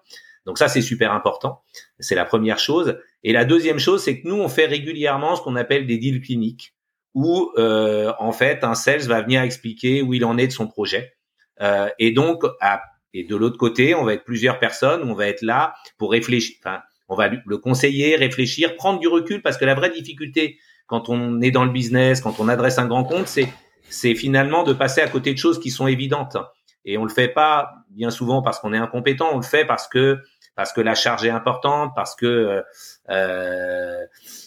Donc 0.46 0.58
ça, 0.58 0.68
c'est 0.68 0.82
super 0.82 1.12
important. 1.12 1.62
C'est 1.98 2.14
la 2.14 2.24
première 2.24 2.58
chose. 2.58 2.98
Et 3.22 3.32
la 3.32 3.44
deuxième 3.44 3.78
chose, 3.78 4.02
c'est 4.02 4.20
que 4.20 4.28
nous, 4.28 4.36
on 4.36 4.48
fait 4.48 4.66
régulièrement 4.66 5.36
ce 5.36 5.42
qu'on 5.42 5.56
appelle 5.56 5.86
des 5.86 5.98
deals 5.98 6.20
cliniques, 6.20 6.74
où 7.14 7.52
euh, 7.58 8.12
en 8.18 8.32
fait, 8.32 8.64
un 8.64 8.74
sales 8.74 9.02
va 9.02 9.20
venir 9.22 9.42
expliquer 9.42 10.02
où 10.02 10.14
il 10.14 10.24
en 10.24 10.38
est 10.38 10.48
de 10.48 10.52
son 10.52 10.66
projet. 10.66 11.14
Euh, 11.62 11.88
et 11.98 12.10
donc, 12.10 12.44
à, 12.60 12.82
et 13.14 13.24
de 13.24 13.36
l'autre 13.36 13.58
côté, 13.58 13.94
on 13.94 14.04
va 14.04 14.14
être 14.14 14.24
plusieurs 14.24 14.58
personnes, 14.58 15.02
on 15.08 15.14
va 15.14 15.28
être 15.28 15.42
là 15.42 15.74
pour 15.98 16.10
réfléchir. 16.10 16.56
Enfin, 16.60 16.80
on 17.08 17.14
va 17.14 17.28
le 17.28 17.58
conseiller, 17.58 18.16
réfléchir, 18.16 18.74
prendre 18.76 18.98
du 18.98 19.08
recul, 19.08 19.42
parce 19.42 19.56
que 19.56 19.64
la 19.64 19.74
vraie 19.74 19.90
difficulté 19.90 20.58
quand 20.86 21.08
on 21.08 21.40
est 21.40 21.50
dans 21.50 21.64
le 21.64 21.70
business, 21.70 22.20
quand 22.20 22.38
on 22.38 22.48
adresse 22.48 22.78
un 22.78 22.86
grand 22.86 23.04
compte, 23.04 23.26
c'est 23.26 23.48
c'est 23.88 24.14
finalement 24.14 24.62
de 24.62 24.72
passer 24.72 25.00
à 25.00 25.08
côté 25.08 25.32
de 25.32 25.38
choses 25.38 25.60
qui 25.60 25.70
sont 25.70 25.86
évidentes. 25.86 26.36
Et 26.84 26.98
on 26.98 27.04
le 27.04 27.10
fait 27.10 27.28
pas 27.28 27.70
bien 27.90 28.10
souvent 28.10 28.42
parce 28.42 28.58
qu'on 28.58 28.72
est 28.72 28.78
incompétent, 28.78 29.28
on 29.32 29.36
le 29.36 29.42
fait 29.42 29.64
parce 29.64 29.86
que 29.86 30.18
parce 30.54 30.72
que 30.72 30.80
la 30.80 30.94
charge 30.94 31.24
est 31.24 31.30
importante, 31.30 31.92
parce 31.94 32.14
que 32.14 32.62
euh, 33.08 33.98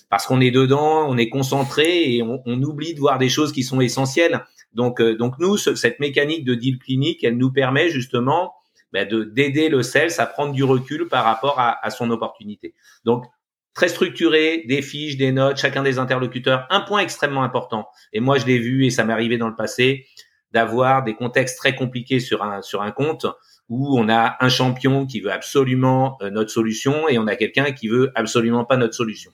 parce 0.10 0.28
qu'on 0.28 0.42
est 0.42 0.52
dedans, 0.52 1.08
on 1.10 1.18
est 1.18 1.30
concentré 1.30 2.16
et 2.16 2.22
on, 2.24 2.62
oublie 2.62 2.94
de 2.94 3.00
voir 3.00 3.18
des 3.18 3.30
choses 3.30 3.52
qui 3.52 3.64
sont 3.64 3.82
essentielles. 3.82 4.44
Donc 4.76 5.02
euh, 5.02 5.16
donc 5.16 5.40
nous, 5.40 5.58
cette 5.58 6.00
mécanique 6.00 6.46
de 6.46 6.54
deal 6.54 6.78
clinique, 6.78 7.24
elle 7.24 7.38
nous 7.38 7.52
permet 7.52 7.90
justement 7.90 8.54
bah, 8.94 9.06
de 9.06 9.24
d'aider 9.24 9.70
le 9.70 9.82
sales 9.82 10.12
à 10.20 10.26
prendre 10.26 10.54
du 10.54 10.64
recul 10.64 11.08
par 11.08 11.24
rapport 11.24 11.60
à, 11.60 11.84
à 11.84 11.90
son 11.90 12.12
opportunité. 12.12 12.76
Donc 13.06 13.26
très 13.74 13.88
structuré, 13.88 14.64
des 14.68 14.82
fiches, 14.82 15.18
des 15.18 15.32
notes, 15.32 15.58
chacun 15.58 15.84
des 15.84 15.98
interlocuteurs. 15.98 16.68
Un 16.70 16.82
point 16.82 17.00
extrêmement 17.00 17.44
important, 17.44 17.88
et 18.14 18.20
moi 18.20 18.38
je 18.38 18.46
l'ai 18.46 18.60
vu 18.60 18.86
et 18.86 18.90
ça 18.90 19.04
m'est 19.04 19.14
arrivé 19.14 19.38
dans 19.38 19.50
le 19.50 19.56
passé, 19.56 20.06
d'avoir 20.52 21.04
des 21.04 21.16
contextes 21.16 21.58
très 21.58 21.76
compliqués 21.76 22.20
sur 22.20 22.44
un 22.44 22.62
sur 22.62 22.82
un 22.82 22.92
compte 22.92 23.26
où 23.70 23.98
on 23.98 24.10
a 24.10 24.38
un 24.40 24.50
champion 24.50 25.06
qui 25.06 25.22
veut 25.22 25.32
absolument 25.32 26.18
euh, 26.22 26.30
notre 26.30 26.52
solution 26.52 27.10
et 27.10 27.18
on 27.18 27.28
a 27.28 27.36
quelqu'un 27.36 27.72
qui 27.72 27.88
veut 27.88 28.12
absolument 28.16 28.64
pas 28.64 28.78
notre 28.78 28.94
solution. 28.94 29.32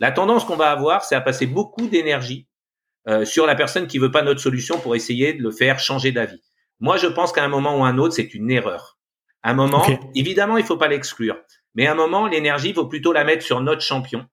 La 0.00 0.12
tendance 0.12 0.44
qu'on 0.44 0.56
va 0.56 0.70
avoir, 0.70 1.04
c'est 1.04 1.14
à 1.14 1.20
passer 1.20 1.46
beaucoup 1.46 1.86
d'énergie 1.86 2.46
euh, 3.08 3.24
sur 3.24 3.46
la 3.46 3.54
personne 3.54 3.86
qui 3.86 3.98
veut 3.98 4.10
pas 4.10 4.22
notre 4.22 4.40
solution 4.40 4.78
pour 4.78 4.96
essayer 4.96 5.32
de 5.32 5.42
le 5.42 5.50
faire 5.50 5.78
changer 5.78 6.12
d'avis. 6.12 6.42
Moi, 6.80 6.96
je 6.96 7.06
pense 7.06 7.32
qu'à 7.32 7.44
un 7.44 7.48
moment 7.48 7.78
ou 7.78 7.84
un 7.84 7.98
autre, 7.98 8.14
c'est 8.14 8.34
une 8.34 8.50
erreur. 8.50 8.98
À 9.42 9.50
un 9.50 9.54
moment, 9.54 9.86
évidemment, 10.14 10.58
il 10.58 10.64
faut 10.64 10.76
pas 10.76 10.88
l'exclure. 10.88 11.36
Mais 11.74 11.86
à 11.86 11.92
un 11.92 11.94
moment, 11.94 12.26
l'énergie, 12.26 12.70
il 12.70 12.74
faut 12.74 12.86
plutôt 12.86 13.12
la 13.12 13.24
mettre 13.24 13.44
sur 13.44 13.60
notre 13.60 13.82
champion 13.82 14.26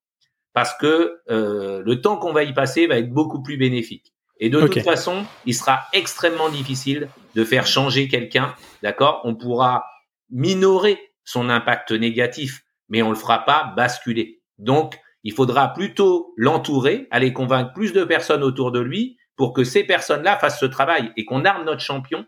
parce 0.53 0.75
que 0.75 1.19
euh, 1.29 1.81
le 1.83 2.01
temps 2.01 2.17
qu'on 2.17 2.31
va 2.31 2.43
y 2.43 2.53
passer 2.53 2.88
va 2.88 2.97
être 2.97 3.12
beaucoup 3.12 3.41
plus 3.41 3.57
bénéfique. 3.57 4.13
Et 4.39 4.49
de 4.49 4.59
toute 4.59 4.81
façon, 4.81 5.25
il 5.45 5.53
sera 5.53 5.86
extrêmement 5.93 6.49
difficile 6.49 7.09
de 7.36 7.43
faire 7.43 7.67
changer 7.67 8.07
quelqu'un, 8.07 8.55
d'accord? 8.81 9.21
On 9.23 9.36
pourra 9.36 9.86
minorer 10.29 10.99
son 11.23 11.49
impact 11.49 11.91
négatif, 11.91 12.63
mais 12.89 13.01
on 13.01 13.09
le 13.09 13.15
fera 13.15 13.45
pas 13.45 13.73
basculer. 13.75 14.41
Donc, 14.57 14.99
il 15.23 15.33
faudra 15.33 15.73
plutôt 15.73 16.33
l'entourer, 16.38 17.07
aller 17.12 17.33
convaincre 17.33 17.73
plus 17.73 17.93
de 17.93 18.03
personnes 18.03 18.43
autour 18.43 18.71
de 18.71 18.79
lui 18.79 19.17
pour 19.36 19.53
que 19.53 19.63
ces 19.63 19.83
personnes-là 19.83 20.38
fassent 20.38 20.59
ce 20.59 20.65
travail 20.65 21.12
et 21.17 21.25
qu'on 21.25 21.45
arme 21.45 21.65
notre 21.65 21.81
champion 21.81 22.25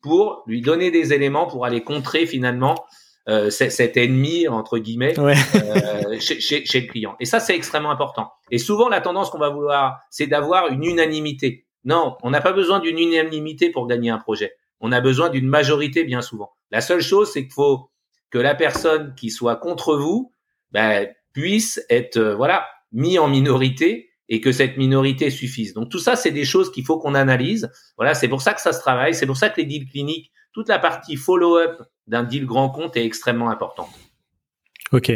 pour 0.00 0.42
lui 0.46 0.62
donner 0.62 0.90
des 0.90 1.12
éléments 1.12 1.46
pour 1.46 1.66
aller 1.66 1.82
contrer 1.82 2.26
finalement 2.26 2.84
euh, 3.28 3.50
cet 3.50 3.96
ennemi 3.96 4.48
entre 4.48 4.78
guillemets 4.78 5.14
euh, 5.18 6.18
chez, 6.20 6.40
chez, 6.40 6.64
chez, 6.64 6.80
le 6.80 6.86
client. 6.86 7.16
Et 7.20 7.26
ça, 7.26 7.38
c'est 7.38 7.54
extrêmement 7.54 7.90
important. 7.90 8.30
Et 8.50 8.58
souvent, 8.58 8.88
la 8.88 9.00
tendance 9.00 9.28
qu'on 9.30 9.38
va 9.38 9.50
vouloir, 9.50 10.00
c'est 10.10 10.26
d'avoir 10.26 10.68
une 10.68 10.84
unanimité. 10.84 11.66
Non, 11.84 12.16
on 12.22 12.30
n'a 12.30 12.40
pas 12.40 12.52
besoin 12.52 12.80
d'une 12.80 12.98
unanimité 12.98 13.70
pour 13.70 13.86
gagner 13.86 14.10
un 14.10 14.18
projet. 14.18 14.54
On 14.80 14.90
a 14.92 15.00
besoin 15.00 15.28
d'une 15.28 15.46
majorité 15.46 16.04
bien 16.04 16.22
souvent. 16.22 16.52
La 16.70 16.80
seule 16.80 17.02
chose, 17.02 17.30
c'est 17.30 17.42
qu'il 17.42 17.52
faut 17.52 17.90
que 18.30 18.38
la 18.38 18.54
personne 18.54 19.14
qui 19.14 19.30
soit 19.30 19.56
contre 19.56 19.96
vous 19.96 20.32
ben, 20.72 21.08
puisse 21.32 21.80
être 21.88 22.16
euh, 22.16 22.34
voilà 22.34 22.66
mis 22.92 23.18
en 23.18 23.28
minorité 23.28 24.10
et 24.28 24.40
que 24.40 24.52
cette 24.52 24.76
minorité 24.76 25.30
suffise. 25.30 25.74
Donc 25.74 25.90
tout 25.90 25.98
ça, 25.98 26.16
c'est 26.16 26.30
des 26.30 26.44
choses 26.44 26.70
qu'il 26.70 26.84
faut 26.84 26.98
qu'on 26.98 27.14
analyse. 27.14 27.70
Voilà, 27.96 28.14
c'est 28.14 28.28
pour 28.28 28.42
ça 28.42 28.54
que 28.54 28.60
ça 28.60 28.72
se 28.72 28.80
travaille. 28.80 29.14
C'est 29.14 29.26
pour 29.26 29.36
ça 29.36 29.50
que 29.50 29.60
les 29.60 29.66
deals 29.66 29.88
cliniques, 29.88 30.30
toute 30.52 30.68
la 30.68 30.78
partie 30.78 31.16
follow-up 31.16 31.82
d'un 32.06 32.22
deal 32.22 32.46
grand 32.46 32.70
compte 32.70 32.96
est 32.96 33.04
extrêmement 33.04 33.50
importante. 33.50 33.90
Ok, 34.92 35.12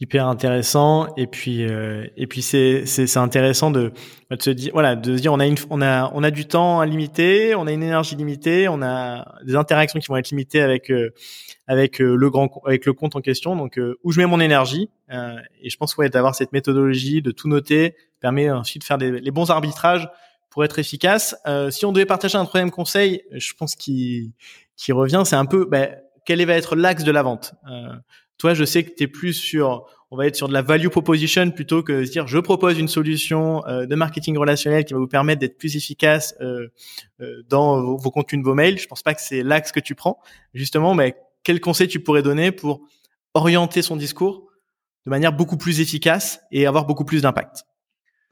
hyper 0.00 0.26
intéressant. 0.26 1.14
Et 1.16 1.26
puis 1.26 1.64
euh, 1.64 2.06
et 2.16 2.26
puis 2.26 2.42
c'est 2.42 2.86
c'est 2.86 3.16
intéressant 3.18 3.70
de, 3.70 3.92
de 4.30 4.42
se 4.42 4.50
dire 4.50 4.72
voilà 4.72 4.96
de 4.96 5.16
se 5.16 5.20
dire 5.20 5.32
on 5.32 5.40
a 5.40 5.46
une 5.46 5.56
on 5.68 5.82
a 5.82 6.10
on 6.14 6.22
a 6.22 6.30
du 6.30 6.46
temps 6.46 6.82
limité, 6.82 7.54
on 7.54 7.66
a 7.66 7.72
une 7.72 7.82
énergie 7.82 8.16
limitée, 8.16 8.68
on 8.68 8.82
a 8.82 9.36
des 9.44 9.56
interactions 9.56 10.00
qui 10.00 10.08
vont 10.08 10.16
être 10.16 10.30
limitées 10.30 10.62
avec 10.62 10.90
euh, 10.90 11.12
avec 11.66 12.00
euh, 12.00 12.14
le 12.14 12.30
grand 12.30 12.50
avec 12.64 12.86
le 12.86 12.94
compte 12.94 13.14
en 13.14 13.20
question. 13.20 13.54
Donc 13.56 13.78
où 14.02 14.12
je 14.12 14.18
mets 14.18 14.26
mon 14.26 14.40
énergie 14.40 14.88
et 15.60 15.70
je 15.70 15.76
pense 15.76 15.96
ouais 15.96 16.08
d'avoir 16.08 16.34
cette 16.34 16.52
méthodologie 16.52 17.20
de 17.20 17.32
tout 17.32 17.48
noter 17.48 17.96
permet 18.20 18.50
ensuite 18.50 18.82
de 18.82 18.86
faire 18.86 18.98
des, 18.98 19.20
les 19.20 19.30
bons 19.30 19.50
arbitrages 19.50 20.08
pour 20.50 20.64
être 20.64 20.78
efficace. 20.78 21.36
si 21.70 21.84
on 21.84 21.92
devait 21.92 22.06
partager 22.06 22.38
un 22.38 22.44
troisième 22.44 22.70
conseil, 22.70 23.22
je 23.32 23.52
pense 23.54 23.76
qu'il 23.76 24.32
qui 24.76 24.92
revient, 24.92 25.22
c'est 25.24 25.36
un 25.36 25.46
peu 25.46 25.64
ben, 25.64 25.94
quel 26.24 26.44
va 26.46 26.54
être 26.54 26.76
l'axe 26.76 27.04
de 27.04 27.10
la 27.10 27.22
vente? 27.22 27.54
Toi, 28.40 28.54
je 28.54 28.64
sais 28.64 28.84
que 28.84 28.94
tu 28.94 29.02
es 29.02 29.06
plus 29.06 29.34
sur, 29.34 29.84
on 30.10 30.16
va 30.16 30.26
être 30.26 30.34
sur 30.34 30.48
de 30.48 30.54
la 30.54 30.62
value 30.62 30.88
proposition 30.88 31.50
plutôt 31.50 31.82
que 31.82 31.92
de 31.92 32.04
dire 32.04 32.26
je 32.26 32.38
propose 32.38 32.78
une 32.78 32.88
solution 32.88 33.62
euh, 33.66 33.84
de 33.84 33.94
marketing 33.94 34.38
relationnel 34.38 34.86
qui 34.86 34.94
va 34.94 34.98
vous 34.98 35.06
permettre 35.06 35.40
d'être 35.40 35.58
plus 35.58 35.76
efficace 35.76 36.34
euh, 36.40 36.68
euh 37.20 37.42
dans 37.50 37.82
vos, 37.82 37.98
vos, 37.98 38.10
contenus 38.10 38.42
de 38.42 38.48
vos 38.48 38.54
mails. 38.54 38.78
Je 38.78 38.86
pense 38.86 39.02
pas 39.02 39.12
que 39.12 39.20
c'est 39.20 39.42
l'axe 39.42 39.72
que 39.72 39.80
tu 39.80 39.94
prends. 39.94 40.22
Justement, 40.54 40.94
mais 40.94 41.16
quel 41.42 41.60
conseil 41.60 41.86
tu 41.86 42.00
pourrais 42.00 42.22
donner 42.22 42.50
pour 42.50 42.80
orienter 43.34 43.82
son 43.82 43.96
discours 43.96 44.46
de 45.04 45.10
manière 45.10 45.34
beaucoup 45.34 45.58
plus 45.58 45.82
efficace 45.82 46.40
et 46.50 46.66
avoir 46.66 46.86
beaucoup 46.86 47.04
plus 47.04 47.20
d'impact? 47.20 47.66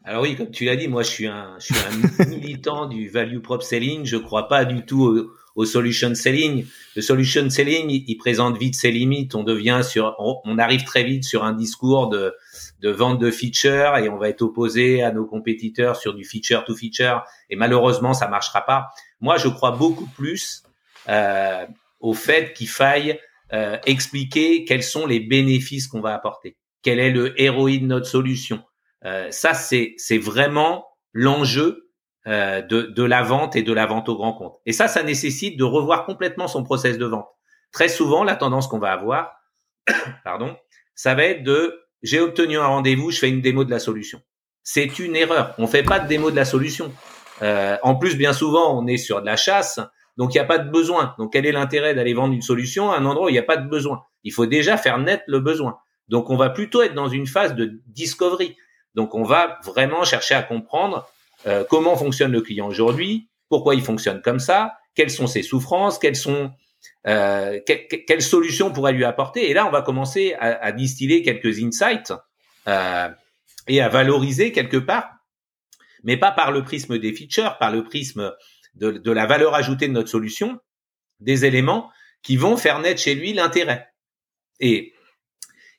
Alors 0.04 0.22
oui, 0.22 0.36
comme 0.36 0.50
tu 0.50 0.64
l'as 0.64 0.76
dit, 0.76 0.88
moi 0.88 1.02
je 1.02 1.10
suis 1.10 1.26
un, 1.26 1.54
je 1.58 1.74
suis 1.74 2.20
un 2.20 2.24
militant 2.24 2.86
du 2.86 3.10
value 3.10 3.40
prop 3.40 3.62
selling. 3.62 4.06
Je 4.06 4.16
crois 4.16 4.48
pas 4.48 4.64
du 4.64 4.86
tout 4.86 5.30
au, 5.58 5.64
solution 5.64 6.14
selling. 6.14 6.66
Le 6.96 7.02
solution 7.02 7.50
selling, 7.50 8.04
il, 8.06 8.16
présente 8.16 8.58
vite 8.58 8.74
ses 8.74 8.90
limites. 8.90 9.34
On 9.34 9.42
devient 9.42 9.80
sur, 9.82 10.16
on, 10.18 10.58
arrive 10.58 10.84
très 10.84 11.04
vite 11.04 11.24
sur 11.24 11.44
un 11.44 11.52
discours 11.52 12.08
de, 12.08 12.34
de 12.80 12.90
vente 12.90 13.18
de 13.18 13.30
feature 13.30 13.96
et 13.96 14.08
on 14.08 14.16
va 14.16 14.28
être 14.28 14.42
opposé 14.42 15.02
à 15.02 15.10
nos 15.10 15.24
compétiteurs 15.24 15.96
sur 15.96 16.14
du 16.14 16.24
feature 16.24 16.64
to 16.64 16.74
feature. 16.74 17.24
Et 17.50 17.56
malheureusement, 17.56 18.14
ça 18.14 18.28
marchera 18.28 18.64
pas. 18.64 18.88
Moi, 19.20 19.36
je 19.36 19.48
crois 19.48 19.72
beaucoup 19.72 20.06
plus 20.06 20.62
euh, 21.08 21.66
au 22.00 22.14
fait 22.14 22.52
qu'il 22.52 22.68
faille 22.68 23.18
euh, 23.52 23.78
expliquer 23.86 24.64
quels 24.64 24.82
sont 24.82 25.06
les 25.06 25.20
bénéfices 25.20 25.88
qu'on 25.88 26.00
va 26.00 26.14
apporter. 26.14 26.56
Quel 26.82 27.00
est 27.00 27.10
le 27.10 27.40
héroïne 27.40 27.82
de 27.82 27.86
notre 27.86 28.06
solution 28.06 28.62
euh, 29.04 29.30
Ça, 29.30 29.54
c'est 29.54 29.94
c'est 29.96 30.18
vraiment 30.18 30.86
l'enjeu 31.12 31.87
euh, 32.26 32.62
de, 32.62 32.82
de 32.82 33.02
la 33.02 33.22
vente 33.22 33.56
et 33.56 33.62
de 33.62 33.72
la 33.72 33.86
vente 33.86 34.08
au 34.08 34.16
grand 34.16 34.32
compte. 34.32 34.58
Et 34.66 34.72
ça, 34.72 34.88
ça 34.88 35.02
nécessite 35.02 35.58
de 35.58 35.64
revoir 35.64 36.04
complètement 36.04 36.48
son 36.48 36.64
process 36.64 36.98
de 36.98 37.06
vente. 37.06 37.28
Très 37.72 37.88
souvent, 37.88 38.24
la 38.24 38.36
tendance 38.36 38.66
qu'on 38.66 38.78
va 38.78 38.92
avoir, 38.92 39.32
pardon, 40.24 40.56
ça 40.94 41.14
va 41.14 41.24
être 41.24 41.42
de 41.42 41.80
j'ai 42.02 42.20
obtenu 42.20 42.58
un 42.58 42.66
rendez-vous, 42.66 43.10
je 43.10 43.18
fais 43.18 43.28
une 43.28 43.40
démo 43.40 43.64
de 43.64 43.70
la 43.70 43.78
solution. 43.78 44.20
C'est 44.62 44.98
une 44.98 45.16
erreur. 45.16 45.54
On 45.58 45.66
fait 45.66 45.82
pas 45.82 45.98
de 45.98 46.06
démo 46.06 46.30
de 46.30 46.36
la 46.36 46.44
solution. 46.44 46.92
Euh, 47.42 47.76
en 47.82 47.94
plus, 47.94 48.16
bien 48.16 48.32
souvent, 48.32 48.78
on 48.78 48.86
est 48.86 48.96
sur 48.96 49.20
de 49.20 49.26
la 49.26 49.36
chasse, 49.36 49.80
donc 50.16 50.34
il 50.34 50.36
n'y 50.36 50.42
a 50.42 50.44
pas 50.44 50.58
de 50.58 50.70
besoin. 50.70 51.14
Donc 51.18 51.32
quel 51.32 51.46
est 51.46 51.52
l'intérêt 51.52 51.94
d'aller 51.94 52.14
vendre 52.14 52.34
une 52.34 52.42
solution 52.42 52.90
à 52.90 52.98
un 52.98 53.04
endroit 53.04 53.26
où 53.26 53.28
il 53.28 53.32
n'y 53.32 53.38
a 53.38 53.44
pas 53.44 53.56
de 53.56 53.68
besoin? 53.68 54.02
Il 54.24 54.32
faut 54.32 54.46
déjà 54.46 54.76
faire 54.76 54.98
naître 54.98 55.24
le 55.28 55.40
besoin. 55.40 55.78
Donc 56.08 56.30
on 56.30 56.36
va 56.36 56.50
plutôt 56.50 56.82
être 56.82 56.94
dans 56.94 57.08
une 57.08 57.26
phase 57.26 57.54
de 57.54 57.80
discovery. 57.86 58.56
Donc 58.94 59.14
on 59.14 59.22
va 59.22 59.58
vraiment 59.64 60.04
chercher 60.04 60.34
à 60.34 60.42
comprendre 60.42 61.08
euh, 61.46 61.64
comment 61.68 61.96
fonctionne 61.96 62.32
le 62.32 62.40
client 62.40 62.66
aujourd'hui, 62.66 63.28
pourquoi 63.48 63.74
il 63.74 63.82
fonctionne 63.82 64.20
comme 64.22 64.40
ça, 64.40 64.74
quelles 64.94 65.10
sont 65.10 65.26
ses 65.26 65.42
souffrances, 65.42 65.98
quelles 65.98 66.16
sont 66.16 66.50
euh, 67.06 67.60
quelles 67.66 68.22
solutions 68.22 68.72
pourrait 68.72 68.92
lui 68.92 69.04
apporter? 69.04 69.50
Et 69.50 69.54
là, 69.54 69.66
on 69.66 69.70
va 69.70 69.82
commencer 69.82 70.34
à, 70.34 70.62
à 70.62 70.72
distiller 70.72 71.22
quelques 71.22 71.62
insights 71.62 72.12
euh, 72.66 73.08
et 73.66 73.80
à 73.80 73.88
valoriser 73.88 74.52
quelque 74.52 74.76
part, 74.76 75.10
mais 76.04 76.16
pas 76.16 76.30
par 76.30 76.52
le 76.52 76.62
prisme 76.62 76.98
des 76.98 77.12
features, 77.12 77.58
par 77.58 77.72
le 77.72 77.84
prisme 77.84 78.34
de, 78.74 78.92
de 78.92 79.12
la 79.12 79.26
valeur 79.26 79.54
ajoutée 79.54 79.88
de 79.88 79.92
notre 79.92 80.08
solution, 80.08 80.58
des 81.20 81.44
éléments 81.44 81.90
qui 82.22 82.36
vont 82.36 82.56
faire 82.56 82.78
naître 82.80 83.00
chez 83.00 83.14
lui 83.14 83.32
l'intérêt. 83.32 83.88
Et, 84.60 84.92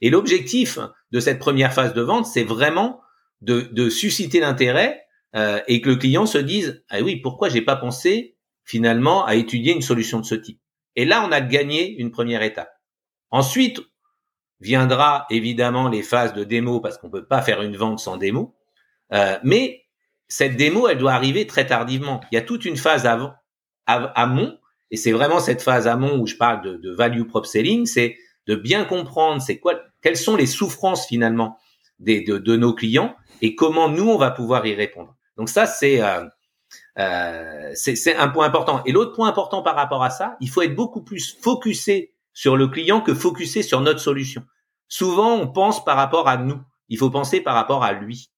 et 0.02 0.10
l'objectif 0.10 0.80
de 1.12 1.20
cette 1.20 1.40
première 1.40 1.74
phase 1.74 1.94
de 1.94 2.02
vente, 2.02 2.26
c'est 2.26 2.44
vraiment 2.44 3.02
de, 3.42 3.62
de 3.62 3.90
susciter 3.90 4.40
l'intérêt 4.40 5.06
euh, 5.36 5.62
et 5.68 5.82
que 5.82 5.90
le 5.90 5.96
client 5.96 6.26
se 6.26 6.38
dise 6.38 6.84
ah 6.90 7.02
oui 7.02 7.18
pourquoi 7.18 7.50
j'ai 7.50 7.62
pas 7.62 7.76
pensé 7.76 8.36
finalement 8.64 9.26
à 9.26 9.36
étudier 9.36 9.74
une 9.74 9.82
solution 9.82 10.20
de 10.20 10.26
ce 10.26 10.36
type? 10.36 10.60
Et 10.96 11.06
là 11.06 11.26
on 11.28 11.32
a 11.32 11.42
gagné 11.42 12.00
une 12.00 12.12
première 12.12 12.42
étape. 12.42 12.72
Ensuite 13.32 13.82
viendra 14.60 15.26
évidemment 15.30 15.88
les 15.88 16.04
phases 16.04 16.34
de 16.34 16.44
démo 16.44 16.80
parce 16.80 16.98
qu'on 16.98 17.10
peut 17.10 17.26
pas 17.26 17.42
faire 17.42 17.62
une 17.62 17.78
vente 17.78 18.00
sans 18.00 18.18
démo. 18.18 18.56
Euh, 19.14 19.38
mais 19.44 19.84
cette 20.28 20.56
démo, 20.58 20.88
elle 20.88 20.98
doit 20.98 21.14
arriver 21.14 21.48
très 21.48 21.66
tardivement. 21.66 22.22
Il 22.32 22.36
y 22.36 22.38
a 22.38 22.42
toute 22.42 22.66
une 22.66 22.78
phase 22.78 23.06
avant, 23.06 23.34
amont, 23.88 24.58
et 24.92 24.98
c'est 24.98 25.12
vraiment 25.12 25.40
cette 25.40 25.62
phase 25.62 25.88
amont 25.88 26.20
où 26.20 26.28
je 26.28 26.36
parle 26.36 26.80
de, 26.80 26.92
value 26.92 27.24
prop 27.24 27.46
selling, 27.46 27.86
c'est 27.86 28.18
de 28.48 28.56
bien 28.56 28.86
comprendre 28.86 29.42
c'est 29.42 29.60
quoi, 29.60 29.80
quelles 30.02 30.18
sont 30.18 30.36
les 30.36 30.46
souffrances 30.46 31.08
finalement 31.08 31.58
de, 32.00 32.38
de, 32.38 32.56
nos 32.56 32.74
clients 32.74 33.16
et 33.42 33.56
comment 33.56 33.90
nous 33.90 34.08
on 34.08 34.18
va 34.18 34.32
pouvoir 34.32 34.66
y 34.66 34.74
répondre. 34.74 35.16
Donc 35.40 35.50
ça 35.50 35.66
c'est 35.66 36.02
euh, 36.02 36.26
euh, 37.00 37.72
c'est 37.74 38.16
un 38.16 38.28
point 38.28 38.46
important. 38.46 38.84
Et 38.86 38.92
l'autre 38.92 39.14
point 39.16 39.30
important 39.30 39.64
par 39.64 39.76
rapport 39.76 40.04
à 40.04 40.10
ça, 40.10 40.36
il 40.42 40.50
faut 40.50 40.62
être 40.62 40.76
beaucoup 40.76 41.02
plus 41.02 41.38
focusé 41.42 42.14
sur 42.34 42.58
le 42.58 42.68
client 42.68 43.02
que 43.02 43.16
focusé 43.16 43.64
sur 43.64 43.80
notre 43.80 44.02
solution. 44.02 44.44
Souvent 44.90 45.34
on 45.36 45.48
pense 45.48 45.84
par 45.84 45.96
rapport 45.96 46.28
à 46.28 46.38
nous, 46.38 46.60
il 46.90 46.98
faut 46.98 47.10
penser 47.10 47.40
par 47.42 47.56
rapport 47.56 47.84
à 47.84 47.94
lui. 47.94 48.30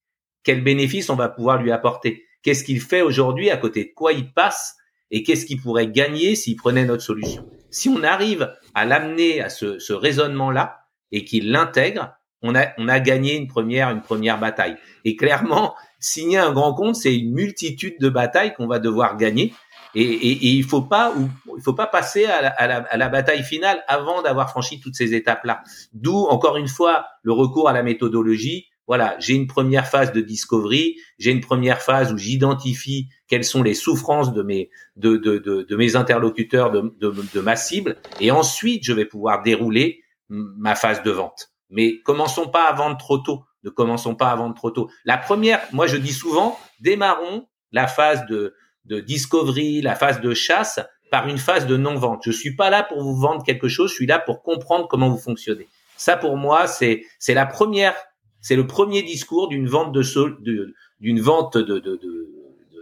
Quel 0.43 0.63
bénéfice 0.63 1.09
on 1.09 1.15
va 1.15 1.27
pouvoir 1.27 1.61
lui 1.61 1.71
apporter? 1.71 2.23
Qu'est-ce 2.43 2.63
qu'il 2.63 2.79
fait 2.79 3.01
aujourd'hui? 3.01 3.49
À 3.49 3.57
côté 3.57 3.85
de 3.85 3.91
quoi 3.95 4.13
il 4.13 4.31
passe? 4.31 4.75
Et 5.09 5.23
qu'est-ce 5.23 5.45
qu'il 5.45 5.61
pourrait 5.61 5.87
gagner 5.87 6.35
s'il 6.35 6.55
prenait 6.55 6.85
notre 6.85 7.03
solution? 7.03 7.45
Si 7.69 7.89
on 7.89 8.03
arrive 8.03 8.55
à 8.73 8.85
l'amener 8.85 9.41
à 9.41 9.49
ce, 9.49 9.77
ce 9.79 9.93
raisonnement-là 9.93 10.85
et 11.11 11.25
qu'il 11.25 11.51
l'intègre, 11.51 12.13
on 12.41 12.55
a, 12.55 12.67
on 12.77 12.87
a 12.87 12.99
gagné 12.99 13.35
une 13.35 13.47
première, 13.47 13.89
une 13.89 14.01
première 14.01 14.39
bataille. 14.39 14.77
Et 15.05 15.15
clairement, 15.15 15.75
signer 16.01 16.37
un 16.37 16.51
grand 16.51 16.73
compte, 16.73 16.95
c'est 16.95 17.15
une 17.15 17.31
multitude 17.31 17.95
de 17.99 18.09
batailles 18.09 18.53
qu'on 18.53 18.67
va 18.67 18.79
devoir 18.79 19.17
gagner. 19.17 19.53
Et, 19.93 20.47
il 20.55 20.63
faut 20.63 20.81
pas, 20.81 21.13
faut 21.63 21.73
pas 21.73 21.87
passer 21.87 22.25
à 22.25 22.97
la, 22.97 23.09
bataille 23.09 23.43
finale 23.43 23.83
avant 23.87 24.21
d'avoir 24.21 24.49
franchi 24.49 24.79
toutes 24.79 24.95
ces 24.95 25.13
étapes-là. 25.13 25.63
D'où 25.93 26.15
encore 26.15 26.57
une 26.57 26.69
fois 26.69 27.07
le 27.23 27.33
recours 27.33 27.67
à 27.67 27.73
la 27.73 27.83
méthodologie, 27.83 28.67
voilà, 28.87 29.15
j'ai 29.19 29.33
une 29.33 29.47
première 29.47 29.87
phase 29.87 30.11
de 30.11 30.21
discovery, 30.21 30.95
j'ai 31.17 31.31
une 31.31 31.41
première 31.41 31.81
phase 31.81 32.13
où 32.13 32.17
j'identifie 32.17 33.09
quelles 33.27 33.43
sont 33.43 33.63
les 33.63 33.73
souffrances 33.73 34.33
de 34.33 34.43
mes 34.43 34.69
de, 34.95 35.17
de, 35.17 35.37
de, 35.37 35.75
mes 35.75 35.95
interlocuteurs, 35.95 36.71
de, 36.71 37.39
ma 37.41 37.55
cible, 37.55 37.97
et 38.19 38.31
ensuite 38.31 38.83
je 38.83 38.93
vais 38.93 39.05
pouvoir 39.05 39.43
dérouler 39.43 40.01
ma 40.29 40.75
phase 40.75 41.03
de 41.03 41.11
vente. 41.11 41.51
Mais 41.69 42.01
commençons 42.01 42.47
pas 42.47 42.63
à 42.67 42.73
vendre 42.73 42.97
trop 42.97 43.17
tôt. 43.17 43.43
Ne 43.63 43.69
commençons 43.69 44.15
pas 44.15 44.29
à 44.31 44.35
vendre 44.35 44.55
trop 44.55 44.71
tôt. 44.71 44.89
La 45.05 45.17
première, 45.17 45.61
moi 45.71 45.87
je 45.87 45.97
dis 45.97 46.13
souvent, 46.13 46.59
démarrons 46.79 47.47
la 47.71 47.87
phase 47.87 48.25
de, 48.27 48.55
discovery, 48.85 49.81
la 49.81 49.95
phase 49.95 50.21
de 50.21 50.33
chasse 50.33 50.79
par 51.11 51.27
une 51.27 51.37
phase 51.37 51.67
de 51.67 51.77
non-vente. 51.77 52.21
Je 52.25 52.31
suis 52.31 52.55
pas 52.55 52.69
là 52.69 52.83
pour 52.83 53.01
vous 53.03 53.15
vendre 53.15 53.43
quelque 53.43 53.67
chose, 53.67 53.91
je 53.91 53.95
suis 53.95 54.07
là 54.07 54.19
pour 54.19 54.41
comprendre 54.43 54.87
comment 54.87 55.09
vous 55.09 55.17
fonctionnez. 55.17 55.67
Ça 55.97 56.17
pour 56.17 56.37
moi, 56.37 56.67
c'est 56.67 57.05
c'est 57.19 57.33
la 57.33 57.45
première 57.45 57.95
c'est 58.41 58.55
le 58.55 58.65
premier 58.65 59.03
discours 59.03 59.47
d'une 59.47 59.67
vente 59.67 59.93
de, 59.93 60.73
d'une 60.99 61.21
vente 61.21 61.57
de, 61.57 61.79
de, 61.79 61.99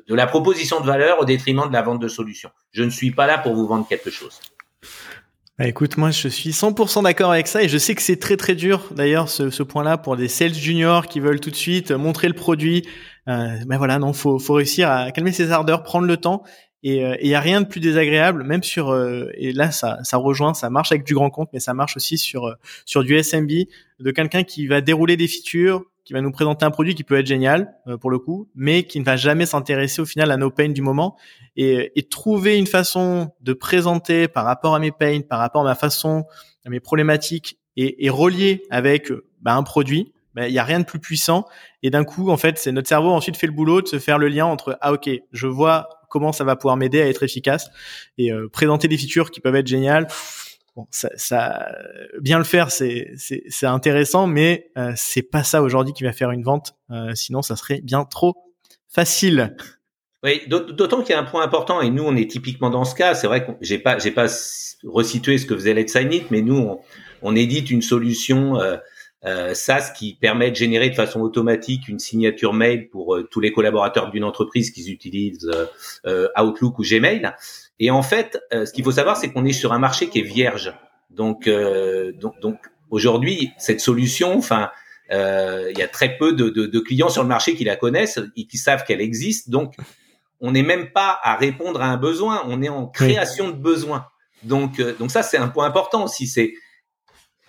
de, 0.07 0.15
la 0.15 0.25
proposition 0.25 0.79
de 0.79 0.85
valeur 0.85 1.19
au 1.19 1.25
détriment 1.25 1.67
de 1.67 1.73
la 1.73 1.81
vente 1.81 2.01
de 2.01 2.07
solutions. 2.07 2.49
Je 2.71 2.83
ne 2.83 2.89
suis 2.89 3.11
pas 3.11 3.27
là 3.27 3.37
pour 3.37 3.53
vous 3.53 3.67
vendre 3.67 3.85
quelque 3.87 4.09
chose. 4.09 4.39
Bah 5.59 5.67
écoute, 5.67 5.97
moi 5.97 6.09
je 6.09 6.29
suis 6.29 6.51
100% 6.51 7.03
d'accord 7.03 7.33
avec 7.33 7.47
ça 7.47 7.61
et 7.61 7.67
je 7.67 7.77
sais 7.77 7.93
que 7.93 8.01
c'est 8.01 8.15
très 8.15 8.37
très 8.37 8.55
dur 8.55 8.87
d'ailleurs 8.95 9.27
ce, 9.27 9.49
ce 9.49 9.61
point-là 9.61 9.97
pour 9.97 10.15
des 10.15 10.29
sales 10.29 10.53
juniors 10.53 11.07
qui 11.07 11.19
veulent 11.19 11.41
tout 11.41 11.49
de 11.49 11.55
suite 11.55 11.91
montrer 11.91 12.29
le 12.29 12.33
produit. 12.33 12.87
Euh, 13.27 13.57
ben 13.65 13.77
voilà, 13.77 13.99
non, 13.99 14.13
faut 14.13 14.39
faut 14.39 14.53
réussir 14.53 14.89
à 14.89 15.11
calmer 15.11 15.33
ses 15.33 15.51
ardeurs, 15.51 15.83
prendre 15.83 16.07
le 16.07 16.15
temps 16.15 16.43
et 16.81 16.97
il 16.99 17.03
euh, 17.03 17.17
y 17.21 17.35
a 17.35 17.41
rien 17.41 17.59
de 17.61 17.67
plus 17.67 17.81
désagréable, 17.81 18.43
même 18.43 18.63
sur 18.63 18.91
euh, 18.91 19.29
et 19.33 19.51
là 19.51 19.71
ça 19.71 19.99
ça 20.03 20.15
rejoint, 20.15 20.53
ça 20.53 20.69
marche 20.69 20.93
avec 20.93 21.05
du 21.05 21.13
grand 21.13 21.29
compte, 21.29 21.49
mais 21.51 21.59
ça 21.59 21.73
marche 21.73 21.97
aussi 21.97 22.17
sur 22.17 22.47
euh, 22.47 22.53
sur 22.85 23.03
du 23.03 23.21
SMB, 23.21 23.51
de 23.99 24.11
quelqu'un 24.11 24.43
qui 24.43 24.65
va 24.65 24.79
dérouler 24.79 25.17
des 25.17 25.27
features, 25.27 25.83
qui 26.09 26.13
va 26.13 26.21
nous 26.21 26.31
présenter 26.31 26.65
un 26.65 26.71
produit 26.71 26.95
qui 26.95 27.03
peut 27.03 27.19
être 27.19 27.27
génial 27.27 27.71
pour 28.01 28.09
le 28.09 28.17
coup, 28.17 28.49
mais 28.55 28.81
qui 28.81 28.99
ne 28.99 29.05
va 29.05 29.15
jamais 29.15 29.45
s'intéresser 29.45 30.01
au 30.01 30.07
final 30.07 30.31
à 30.31 30.37
nos 30.37 30.49
pains 30.49 30.69
du 30.69 30.81
moment 30.81 31.15
et, 31.55 31.91
et 31.95 32.01
trouver 32.01 32.57
une 32.57 32.65
façon 32.65 33.29
de 33.41 33.53
présenter 33.53 34.27
par 34.27 34.43
rapport 34.43 34.73
à 34.73 34.79
mes 34.79 34.91
pains, 34.91 35.21
par 35.21 35.37
rapport 35.37 35.61
à 35.61 35.65
ma 35.65 35.75
façon, 35.75 36.25
à 36.65 36.71
mes 36.71 36.79
problématiques 36.79 37.59
et, 37.77 38.07
et 38.07 38.09
relier 38.09 38.63
avec 38.71 39.13
bah, 39.39 39.53
un 39.53 39.61
produit 39.61 40.11
bah, 40.33 40.47
il 40.47 40.53
y 40.55 40.57
a 40.57 40.63
rien 40.63 40.79
de 40.79 40.85
plus 40.85 40.97
puissant 40.97 41.45
et 41.83 41.91
d'un 41.91 42.03
coup 42.03 42.31
en 42.31 42.37
fait 42.37 42.57
c'est 42.57 42.71
notre 42.71 42.87
cerveau 42.87 43.11
ensuite 43.11 43.37
fait 43.37 43.45
le 43.45 43.53
boulot 43.53 43.83
de 43.83 43.87
se 43.87 43.99
faire 43.99 44.17
le 44.17 44.29
lien 44.29 44.47
entre 44.47 44.79
ah 44.81 44.93
ok 44.93 45.11
je 45.31 45.45
vois 45.45 45.89
comment 46.09 46.31
ça 46.31 46.43
va 46.43 46.55
pouvoir 46.55 46.75
m'aider 46.75 47.03
à 47.03 47.07
être 47.07 47.21
efficace 47.21 47.69
et 48.17 48.31
euh, 48.31 48.49
présenter 48.49 48.87
des 48.87 48.97
features 48.97 49.29
qui 49.29 49.41
peuvent 49.41 49.55
être 49.55 49.67
géniales. 49.67 50.07
Bien 52.21 52.37
le 52.37 52.43
faire, 52.43 52.71
c'est 52.71 53.15
intéressant, 53.63 54.27
mais 54.27 54.71
euh, 54.77 54.93
c'est 54.95 55.23
pas 55.23 55.43
ça 55.43 55.61
aujourd'hui 55.61 55.93
qui 55.93 56.03
va 56.03 56.13
faire 56.13 56.31
une 56.31 56.43
vente. 56.43 56.75
Euh, 56.91 57.13
sinon, 57.15 57.41
ça 57.41 57.55
serait 57.55 57.81
bien 57.81 58.05
trop 58.05 58.35
facile. 58.87 59.55
Oui, 60.23 60.41
d'autant 60.47 61.01
qu'il 61.01 61.11
y 61.11 61.13
a 61.13 61.19
un 61.19 61.23
point 61.23 61.43
important 61.43 61.79
et 61.81 61.89
nous 61.89 62.03
on 62.03 62.13
est 62.17 62.29
typiquement 62.29 62.69
dans 62.69 62.83
ce 62.83 62.93
cas. 62.93 63.15
C'est 63.15 63.27
vrai 63.27 63.45
que 63.45 63.51
j'ai 63.61 63.79
pas 63.79 63.95
pas 64.13 64.27
resitué 64.83 65.37
ce 65.37 65.45
que 65.45 65.55
faisait 65.55 65.73
Let's 65.73 65.93
Sign 65.93 66.11
It, 66.11 66.29
mais 66.29 66.41
nous 66.41 66.77
on, 67.21 67.35
édite 67.37 67.71
une 67.71 67.81
solution 67.81 68.59
euh, 68.59 68.75
euh, 69.25 69.53
SaaS 69.53 69.93
qui 69.97 70.15
permet 70.15 70.51
de 70.51 70.57
générer 70.57 70.89
de 70.89 70.95
façon 70.95 71.21
automatique 71.21 71.87
une 71.87 71.99
signature 71.99 72.53
mail 72.53 72.89
pour 72.89 73.17
tous 73.31 73.39
les 73.39 73.53
collaborateurs 73.53 74.11
d'une 74.11 74.25
entreprise 74.25 74.71
qui 74.71 74.91
utilisent 74.91 75.49
Outlook 76.37 76.79
ou 76.79 76.83
Gmail. 76.83 77.31
Et 77.79 77.91
en 77.91 78.01
fait, 78.01 78.37
ce 78.51 78.71
qu'il 78.71 78.83
faut 78.83 78.91
savoir, 78.91 79.17
c'est 79.17 79.31
qu'on 79.31 79.45
est 79.45 79.53
sur 79.53 79.73
un 79.73 79.79
marché 79.79 80.09
qui 80.09 80.19
est 80.19 80.23
vierge. 80.23 80.73
Donc, 81.09 81.49
donc, 81.49 82.39
donc 82.41 82.57
aujourd'hui, 82.89 83.51
cette 83.57 83.79
solution, 83.79 84.37
enfin, 84.37 84.69
il 85.11 85.77
y 85.77 85.81
a 85.81 85.87
très 85.87 86.17
peu 86.17 86.33
de, 86.33 86.49
de, 86.49 86.65
de, 86.65 86.79
clients 86.79 87.09
sur 87.09 87.21
le 87.23 87.29
marché 87.29 87.55
qui 87.55 87.63
la 87.63 87.75
connaissent 87.77 88.19
et 88.35 88.47
qui 88.47 88.57
savent 88.57 88.83
qu'elle 88.83 89.01
existe. 89.01 89.49
Donc, 89.49 89.75
on 90.41 90.51
n'est 90.51 90.63
même 90.63 90.91
pas 90.91 91.19
à 91.21 91.35
répondre 91.35 91.81
à 91.81 91.87
un 91.87 91.97
besoin, 91.97 92.43
on 92.47 92.61
est 92.61 92.69
en 92.69 92.87
création 92.87 93.47
de 93.47 93.55
besoins. 93.55 94.05
Donc, 94.43 94.81
donc 94.97 95.11
ça, 95.11 95.23
c'est 95.23 95.37
un 95.37 95.47
point 95.47 95.65
important 95.65 96.03
aussi. 96.03 96.27
C'est 96.27 96.53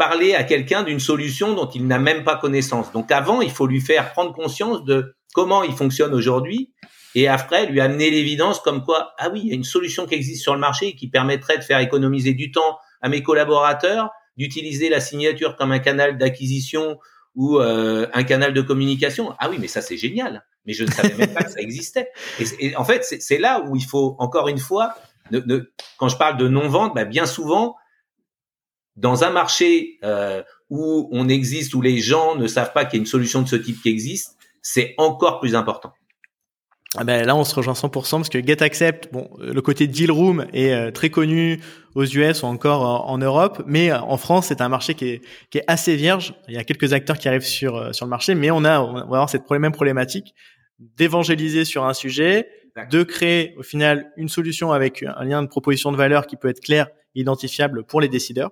parler 0.00 0.34
à 0.34 0.44
quelqu'un 0.44 0.82
d'une 0.82 0.98
solution 0.98 1.54
dont 1.54 1.68
il 1.68 1.86
n'a 1.86 1.98
même 1.98 2.24
pas 2.24 2.36
connaissance. 2.36 2.90
Donc 2.92 3.12
avant, 3.12 3.42
il 3.42 3.50
faut 3.50 3.66
lui 3.66 3.82
faire 3.82 4.12
prendre 4.12 4.32
conscience 4.32 4.82
de 4.84 5.14
comment 5.34 5.62
il 5.62 5.72
fonctionne 5.72 6.14
aujourd'hui 6.14 6.72
et 7.14 7.28
après 7.28 7.66
lui 7.66 7.80
amener 7.80 8.10
l'évidence 8.10 8.60
comme 8.60 8.84
quoi, 8.84 9.14
ah 9.18 9.30
oui, 9.30 9.40
il 9.44 9.48
y 9.48 9.52
a 9.52 9.54
une 9.54 9.64
solution 9.64 10.06
qui 10.06 10.14
existe 10.14 10.42
sur 10.42 10.54
le 10.54 10.60
marché 10.60 10.94
qui 10.94 11.08
permettrait 11.08 11.58
de 11.58 11.64
faire 11.64 11.78
économiser 11.78 12.34
du 12.34 12.50
temps 12.50 12.78
à 13.02 13.08
mes 13.08 13.22
collaborateurs, 13.22 14.10
d'utiliser 14.36 14.88
la 14.88 15.00
signature 15.00 15.56
comme 15.56 15.72
un 15.72 15.78
canal 15.78 16.18
d'acquisition 16.18 16.98
ou 17.34 17.58
euh, 17.58 18.06
un 18.12 18.24
canal 18.24 18.52
de 18.52 18.60
communication. 18.60 19.34
Ah 19.38 19.48
oui, 19.50 19.56
mais 19.58 19.68
ça 19.68 19.82
c'est 19.82 19.96
génial. 19.96 20.44
Mais 20.66 20.72
je 20.72 20.84
ne 20.84 20.90
savais 20.90 21.14
même 21.14 21.32
pas 21.32 21.42
que 21.42 21.50
ça 21.50 21.60
existait. 21.60 22.10
Et, 22.58 22.76
en 22.76 22.84
fait, 22.84 23.02
c'est 23.04 23.38
là 23.38 23.62
où 23.66 23.76
il 23.76 23.84
faut 23.84 24.14
encore 24.18 24.48
une 24.48 24.58
fois, 24.58 24.94
quand 25.96 26.08
je 26.08 26.16
parle 26.16 26.36
de 26.36 26.48
non-vente, 26.48 26.94
bah, 26.94 27.04
bien 27.04 27.24
souvent, 27.24 27.76
dans 28.96 29.24
un 29.24 29.30
marché 29.30 29.98
euh, 30.04 30.42
où 30.68 31.08
on 31.12 31.28
existe, 31.28 31.74
où 31.74 31.80
les 31.80 31.98
gens 31.98 32.36
ne 32.36 32.46
savent 32.46 32.72
pas 32.72 32.84
qu'il 32.84 32.98
y 32.98 33.00
a 33.00 33.02
une 33.02 33.06
solution 33.06 33.40
de 33.42 33.48
ce 33.48 33.56
type 33.56 33.80
qui 33.82 33.88
existe, 33.88 34.36
c'est 34.60 34.94
encore 34.98 35.40
plus 35.40 35.54
important. 35.54 35.92
Ah 36.96 37.04
ben 37.04 37.24
là, 37.24 37.36
on 37.36 37.44
se 37.44 37.54
rejoint 37.54 37.74
100% 37.74 38.10
parce 38.10 38.28
que 38.28 38.44
GetAccept, 38.44 39.12
bon, 39.12 39.30
le 39.38 39.62
côté 39.62 39.86
deal 39.86 40.10
room 40.10 40.46
est 40.52 40.72
euh, 40.72 40.90
très 40.90 41.08
connu 41.08 41.60
aux 41.94 42.04
US 42.04 42.42
ou 42.42 42.46
encore 42.46 43.08
en 43.08 43.18
Europe, 43.18 43.62
mais 43.66 43.92
en 43.92 44.16
France, 44.16 44.46
c'est 44.48 44.60
un 44.60 44.68
marché 44.68 44.94
qui 44.94 45.08
est, 45.08 45.20
qui 45.50 45.58
est 45.58 45.64
assez 45.68 45.94
vierge. 45.94 46.34
Il 46.48 46.54
y 46.54 46.58
a 46.58 46.64
quelques 46.64 46.92
acteurs 46.92 47.18
qui 47.18 47.28
arrivent 47.28 47.42
sur 47.42 47.94
sur 47.94 48.06
le 48.06 48.10
marché, 48.10 48.34
mais 48.34 48.50
on 48.50 48.64
a 48.64 48.80
on 48.80 48.92
va 48.92 49.00
avoir 49.02 49.30
cette 49.30 49.48
même 49.50 49.72
problématique 49.72 50.34
d'évangéliser 50.80 51.64
sur 51.64 51.84
un 51.84 51.94
sujet, 51.94 52.48
de 52.90 53.02
créer 53.02 53.54
au 53.58 53.62
final 53.62 54.10
une 54.16 54.28
solution 54.28 54.72
avec 54.72 55.04
un 55.04 55.24
lien 55.24 55.42
de 55.42 55.48
proposition 55.48 55.92
de 55.92 55.96
valeur 55.96 56.26
qui 56.26 56.36
peut 56.36 56.48
être 56.48 56.60
clair, 56.60 56.88
identifiable 57.14 57.84
pour 57.84 58.00
les 58.00 58.08
décideurs. 58.08 58.50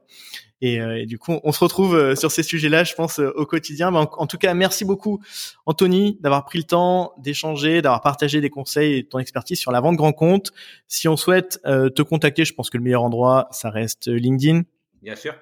Et, 0.60 0.80
euh, 0.80 1.06
du 1.06 1.18
coup, 1.18 1.38
on 1.44 1.52
se 1.52 1.60
retrouve 1.62 1.94
euh, 1.94 2.16
sur 2.16 2.32
ces 2.32 2.42
sujets-là, 2.42 2.82
je 2.82 2.94
pense, 2.94 3.20
euh, 3.20 3.32
au 3.36 3.46
quotidien. 3.46 3.90
Mais 3.90 3.98
en, 3.98 4.26
tout 4.26 4.38
cas, 4.38 4.54
merci 4.54 4.84
beaucoup, 4.84 5.20
Anthony, 5.66 6.18
d'avoir 6.20 6.44
pris 6.44 6.58
le 6.58 6.64
temps 6.64 7.12
d'échanger, 7.18 7.80
d'avoir 7.80 8.00
partagé 8.00 8.40
des 8.40 8.50
conseils 8.50 8.98
et 8.98 9.04
ton 9.04 9.18
expertise 9.20 9.58
sur 9.58 9.70
la 9.70 9.80
vente 9.80 9.96
grand 9.96 10.12
compte. 10.12 10.50
Si 10.88 11.06
on 11.08 11.16
souhaite 11.16 11.60
te 11.62 12.02
contacter, 12.02 12.44
je 12.44 12.54
pense 12.54 12.70
que 12.70 12.76
le 12.76 12.82
meilleur 12.82 13.02
endroit, 13.02 13.48
ça 13.52 13.70
reste 13.70 14.08
LinkedIn. 14.08 14.62
Bien 15.02 15.14
sûr. 15.14 15.34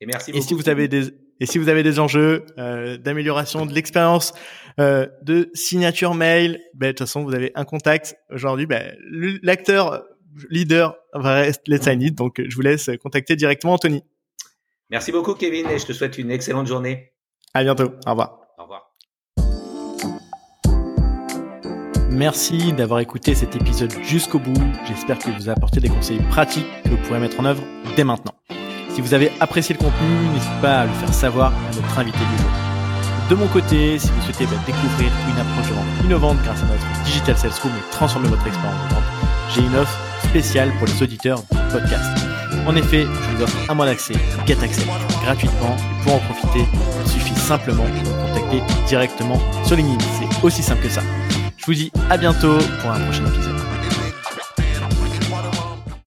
Et 0.00 0.06
merci 0.06 0.32
beaucoup. 0.32 0.44
Et 0.44 0.46
si 0.46 0.54
vous 0.54 0.68
avez 0.68 0.88
des 0.88 1.12
et 1.40 1.46
si 1.46 1.58
vous 1.58 1.68
avez 1.68 1.82
des 1.82 1.98
enjeux 1.98 2.46
euh, 2.58 2.96
d'amélioration 2.96 3.66
de 3.66 3.74
l'expérience 3.74 4.32
euh, 4.80 5.06
de 5.22 5.50
signature 5.52 6.14
mail, 6.14 6.60
ben, 6.74 6.88
de 6.88 6.92
toute 6.92 7.00
façon, 7.00 7.24
vous 7.24 7.34
avez 7.34 7.52
un 7.54 7.64
contact. 7.64 8.16
Aujourd'hui, 8.30 8.66
ben, 8.66 8.96
l'acteur 9.42 10.04
leader 10.50 10.96
va 11.12 11.34
rester 11.34 11.62
Let's 11.70 11.84
Sign 11.84 12.02
It, 12.02 12.14
donc 12.14 12.42
je 12.46 12.54
vous 12.54 12.62
laisse 12.62 12.90
contacter 13.02 13.36
directement 13.36 13.74
Anthony. 13.74 14.02
Merci 14.90 15.12
beaucoup 15.12 15.34
Kevin 15.34 15.68
et 15.68 15.78
je 15.78 15.86
te 15.86 15.92
souhaite 15.92 16.18
une 16.18 16.30
excellente 16.30 16.66
journée. 16.66 17.12
À 17.54 17.62
bientôt. 17.62 17.92
Au 18.06 18.10
revoir. 18.10 18.40
Au 18.58 18.62
revoir. 18.62 18.92
Merci 22.10 22.72
d'avoir 22.72 23.00
écouté 23.00 23.34
cet 23.34 23.56
épisode 23.56 23.92
jusqu'au 24.02 24.38
bout. 24.38 24.54
J'espère 24.86 25.18
qu'il 25.18 25.32
vous 25.34 25.48
a 25.48 25.52
apporté 25.52 25.80
des 25.80 25.88
conseils 25.88 26.20
pratiques 26.30 26.66
que 26.84 26.90
vous 26.90 26.96
pourrez 26.98 27.20
mettre 27.20 27.40
en 27.40 27.44
œuvre 27.44 27.62
dès 27.96 28.04
maintenant. 28.04 28.34
Si 28.90 29.02
vous 29.02 29.12
avez 29.12 29.30
apprécié 29.40 29.74
le 29.74 29.78
contenu, 29.80 30.08
n'hésitez 30.32 30.60
pas 30.62 30.80
à 30.80 30.86
le 30.86 30.92
faire 30.92 31.12
savoir 31.12 31.52
à 31.52 31.74
notre 31.74 31.98
invité 31.98 32.18
du 32.18 32.42
jour. 32.42 32.50
De 33.28 33.34
mon 33.34 33.48
côté, 33.48 33.98
si 33.98 34.08
vous 34.08 34.22
souhaitez 34.22 34.46
bah, 34.46 34.56
découvrir 34.64 35.10
une 35.28 35.38
approche 35.38 35.68
de 35.68 35.74
vente 35.74 36.04
innovante 36.04 36.38
grâce 36.44 36.62
à 36.62 36.66
notre 36.66 37.04
Digital 37.04 37.36
Sales 37.36 37.50
Room 37.62 37.72
et 37.72 37.90
transformer 37.90 38.28
votre 38.28 38.46
expérience 38.46 38.88
de 38.88 38.94
vente, 38.94 39.04
j'ai 39.54 39.60
une 39.62 39.74
offre 39.74 40.05
spéciale 40.24 40.72
pour 40.78 40.86
les 40.86 41.02
auditeurs 41.02 41.38
du 41.38 41.72
podcast. 41.72 42.26
En 42.66 42.74
effet, 42.74 43.02
je 43.04 43.36
vous 43.36 43.42
offre 43.42 43.70
un 43.70 43.74
mois 43.74 43.86
d'accès 43.86 44.14
GetAccess 44.46 44.86
gratuitement 45.22 45.76
et 45.76 46.04
pour 46.04 46.14
en 46.14 46.18
profiter, 46.18 46.66
il 47.04 47.10
suffit 47.10 47.34
simplement 47.34 47.84
de 47.84 48.08
me 48.08 48.34
contacter 48.34 48.62
directement 48.88 49.40
sur 49.64 49.76
LinkedIn. 49.76 50.04
C'est 50.18 50.44
aussi 50.44 50.62
simple 50.62 50.82
que 50.82 50.90
ça. 50.90 51.02
Je 51.56 51.66
vous 51.66 51.74
dis 51.74 51.92
à 52.10 52.16
bientôt 52.16 52.58
pour 52.80 52.90
un 52.90 53.00
prochain 53.00 53.26
épisode. 53.26 53.75